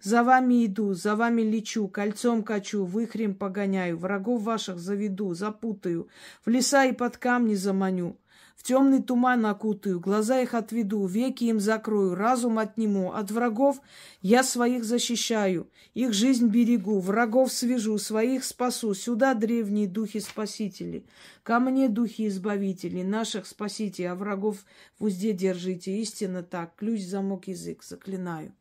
За 0.00 0.24
вами 0.24 0.64
иду, 0.64 0.94
за 0.94 1.14
вами 1.14 1.42
лечу, 1.42 1.88
кольцом 1.88 2.42
качу, 2.42 2.86
выхрем 2.86 3.34
погоняю, 3.34 3.98
врагов 3.98 4.44
ваших 4.44 4.78
заведу, 4.78 5.34
запутаю, 5.34 6.08
в 6.42 6.48
леса 6.48 6.86
и 6.86 6.92
под 6.92 7.18
камни 7.18 7.54
заманю. 7.54 8.16
В 8.60 8.62
темный 8.62 9.02
туман 9.02 9.46
окутаю, 9.46 10.00
глаза 10.00 10.42
их 10.42 10.52
отведу, 10.52 11.06
веки 11.06 11.44
им 11.44 11.60
закрою, 11.60 12.14
разум 12.14 12.58
отниму. 12.58 13.14
От 13.14 13.30
врагов 13.30 13.80
я 14.20 14.42
своих 14.42 14.84
защищаю, 14.84 15.70
их 15.94 16.12
жизнь 16.12 16.48
берегу, 16.48 17.00
врагов 17.00 17.54
свяжу, 17.54 17.96
своих 17.96 18.44
спасу. 18.44 18.92
Сюда 18.92 19.32
древние 19.32 19.88
духи 19.88 20.20
спасители, 20.20 21.06
ко 21.42 21.58
мне 21.58 21.88
духи 21.88 22.28
избавители, 22.28 23.02
наших 23.02 23.46
спасите, 23.46 24.10
а 24.10 24.14
врагов 24.14 24.58
в 24.98 25.04
узде 25.04 25.32
держите. 25.32 25.96
Истинно 25.96 26.42
так, 26.42 26.76
ключ, 26.76 27.00
замок, 27.00 27.48
язык, 27.48 27.82
заклинаю. 27.82 28.52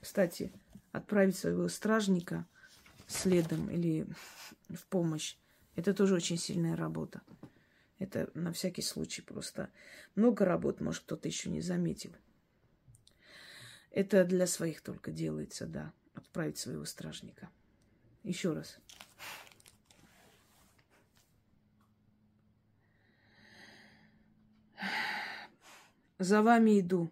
Кстати, 0.00 0.50
отправить 0.92 1.36
своего 1.36 1.68
стражника 1.68 2.46
следом 3.06 3.68
или 3.68 4.06
в 4.70 4.86
помощь, 4.86 5.36
это 5.74 5.92
тоже 5.92 6.14
очень 6.14 6.38
сильная 6.38 6.76
работа. 6.76 7.20
Это 7.98 8.30
на 8.34 8.52
всякий 8.52 8.82
случай 8.82 9.22
просто. 9.22 9.70
Много 10.14 10.44
работ, 10.44 10.80
может, 10.80 11.02
кто-то 11.04 11.28
еще 11.28 11.50
не 11.50 11.60
заметил. 11.60 12.14
Это 13.90 14.24
для 14.24 14.46
своих 14.46 14.82
только 14.82 15.10
делается, 15.10 15.66
да. 15.66 15.92
Отправить 16.14 16.58
своего 16.58 16.84
стражника. 16.84 17.48
Еще 18.22 18.52
раз. 18.52 18.78
За 26.18 26.42
вами 26.42 26.80
иду. 26.80 27.10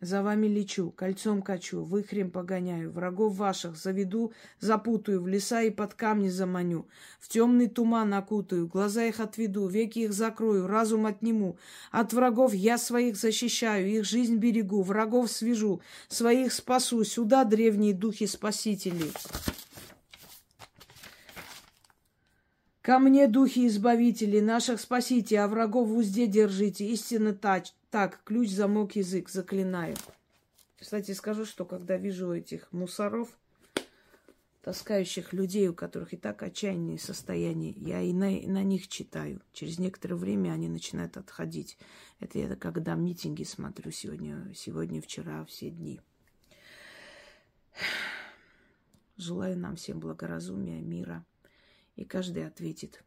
За 0.00 0.22
вами 0.22 0.46
лечу, 0.46 0.92
кольцом 0.92 1.42
качу, 1.42 1.82
выхрем 1.82 2.30
погоняю, 2.30 2.92
врагов 2.92 3.34
ваших 3.34 3.76
заведу, 3.76 4.32
запутаю, 4.60 5.20
в 5.20 5.26
леса 5.26 5.62
и 5.62 5.70
под 5.70 5.94
камни 5.94 6.28
заманю, 6.28 6.86
в 7.18 7.28
темный 7.28 7.66
туман 7.66 8.14
окутаю, 8.14 8.68
глаза 8.68 9.06
их 9.06 9.18
отведу, 9.18 9.66
веки 9.66 10.00
их 10.00 10.12
закрою, 10.12 10.68
разум 10.68 11.06
отниму. 11.06 11.58
От 11.90 12.12
врагов 12.12 12.54
я 12.54 12.78
своих 12.78 13.16
защищаю, 13.16 13.88
их 13.88 14.04
жизнь 14.04 14.36
берегу, 14.36 14.82
врагов 14.82 15.32
свяжу, 15.32 15.80
своих 16.06 16.52
спасу, 16.52 17.02
сюда 17.02 17.42
древние 17.42 17.92
духи 17.92 18.26
спасители. 18.26 19.10
Ко 22.82 23.00
мне, 23.00 23.26
духи 23.26 23.66
избавители, 23.66 24.38
наших 24.38 24.80
спасите, 24.80 25.40
а 25.40 25.48
врагов 25.48 25.88
в 25.88 25.96
узде 25.96 26.28
держите, 26.28 26.86
истинно 26.86 27.34
тач, 27.34 27.72
так, 27.90 28.22
ключ, 28.24 28.50
замок, 28.50 28.96
язык, 28.96 29.30
заклинаю. 29.30 29.96
Кстати, 30.78 31.12
скажу, 31.12 31.44
что 31.44 31.64
когда 31.64 31.96
вижу 31.96 32.32
этих 32.32 32.70
мусоров, 32.70 33.28
таскающих 34.62 35.32
людей, 35.32 35.68
у 35.68 35.74
которых 35.74 36.12
и 36.12 36.18
так 36.18 36.42
отчаянные 36.42 36.98
состояния, 36.98 37.70
я 37.70 38.02
и 38.02 38.12
на, 38.12 38.36
и 38.36 38.46
на 38.46 38.62
них 38.62 38.88
читаю. 38.88 39.40
Через 39.52 39.78
некоторое 39.78 40.16
время 40.16 40.50
они 40.50 40.68
начинают 40.68 41.16
отходить. 41.16 41.78
Это 42.20 42.38
я 42.38 42.54
когда 42.56 42.94
митинги 42.94 43.44
смотрю 43.44 43.90
сегодня, 43.90 44.52
сегодня, 44.54 45.00
вчера, 45.00 45.44
все 45.46 45.70
дни. 45.70 46.00
Желаю 49.16 49.58
нам 49.58 49.76
всем 49.76 49.98
благоразумия, 49.98 50.82
мира. 50.82 51.24
И 51.96 52.04
каждый 52.04 52.46
ответит 52.46 53.02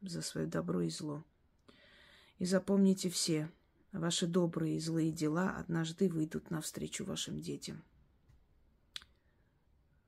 за 0.00 0.22
свое 0.22 0.46
добро 0.46 0.80
и 0.80 0.88
зло. 0.88 1.22
И 2.38 2.46
запомните 2.46 3.10
все– 3.10 3.50
Ваши 3.96 4.26
добрые 4.26 4.76
и 4.76 4.78
злые 4.78 5.10
дела 5.10 5.56
однажды 5.56 6.10
выйдут 6.10 6.50
навстречу 6.50 7.06
вашим 7.06 7.40
детям. 7.40 7.82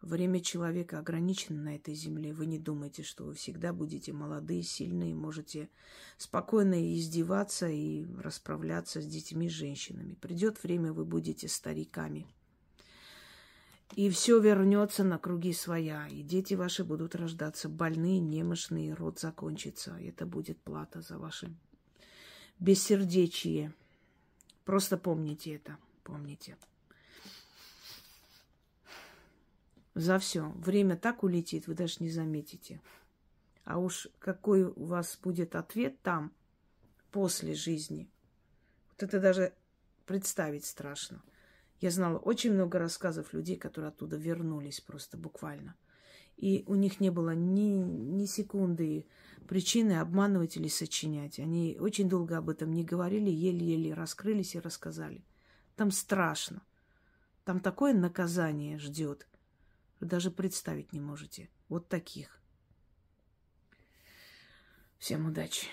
Время 0.03 0.41
человека 0.41 0.99
ограничено 0.99 1.63
на 1.63 1.75
этой 1.75 1.95
земле. 1.95 2.35
Вы 2.35 2.45
не 2.45 2.59
думайте, 2.59 3.03
что 3.03 3.25
вы 3.25 3.33
всегда 3.33 3.73
будете 3.73 4.13
молодые, 4.13 4.63
сильные, 4.63 5.15
можете 5.15 5.71
спокойно 6.19 6.95
издеваться 6.95 7.67
и 7.67 8.05
расправляться 8.19 9.01
с 9.01 9.07
детьми, 9.07 9.49
женщинами. 9.49 10.15
Придет 10.15 10.63
время, 10.63 10.93
вы 10.93 11.07
будете 11.07 11.49
стариками. 11.49 12.27
И 13.97 14.11
все 14.11 14.39
вернется 14.39 15.03
на 15.03 15.17
круги 15.17 15.55
своя. 15.55 16.07
И 16.09 16.23
дети 16.23 16.53
ваши 16.53 16.85
будут 16.85 17.15
рождаться 17.15 17.71
больные, 17.71 18.21
немощные, 18.21 18.93
род 18.93 19.19
закончится. 19.19 19.97
Это 19.99 20.27
будет 20.27 20.61
плата 20.61 21.01
за 21.01 21.19
ваши 21.19 21.51
бессердечие. 22.61 23.73
Просто 24.69 24.99
помните 24.99 25.55
это, 25.55 25.79
помните. 26.05 26.59
За 29.95 30.19
все. 30.19 30.51
Время 30.57 30.95
так 30.99 31.23
улетит, 31.25 31.67
вы 31.67 31.75
даже 31.75 31.97
не 32.01 32.11
заметите. 32.11 32.83
А 33.65 33.79
уж 33.79 34.09
какой 34.19 34.65
у 34.65 34.85
вас 34.85 35.19
будет 35.23 35.57
ответ 35.57 35.99
там, 36.03 36.35
после 37.13 37.55
жизни, 37.55 38.11
вот 38.91 39.03
это 39.05 39.21
даже 39.21 39.55
представить 40.05 40.67
страшно. 40.67 41.23
Я 41.81 41.91
знала 41.91 42.19
очень 42.19 42.53
много 42.53 42.79
рассказов 42.79 43.33
людей, 43.33 43.57
которые 43.57 43.89
оттуда 43.89 44.19
вернулись 44.19 44.83
просто 44.83 45.17
буквально. 45.17 45.77
И 46.37 46.65
у 46.67 46.75
них 46.75 47.01
не 47.01 47.09
было 47.09 47.35
ни, 47.35 47.71
ни 47.71 48.27
секунды 48.27 49.07
причины 49.49 49.99
обманывать 49.99 50.57
или 50.57 50.69
сочинять. 50.69 51.41
Они 51.41 51.77
очень 51.81 52.09
долго 52.09 52.37
об 52.37 52.51
этом 52.51 52.73
не 52.73 52.85
говорили, 52.85 53.31
еле-еле 53.31 53.95
раскрылись 53.95 54.55
и 54.55 54.61
рассказали. 54.61 55.25
Там 55.75 55.91
страшно. 55.91 56.63
Там 57.45 57.61
такое 57.61 57.95
наказание 57.95 58.79
ждет. 58.79 59.27
Вы 60.01 60.07
даже 60.07 60.31
представить 60.31 60.93
не 60.93 61.01
можете. 61.01 61.49
Вот 61.69 61.89
таких. 61.89 62.39
Всем 64.99 65.27
удачи. 65.27 65.67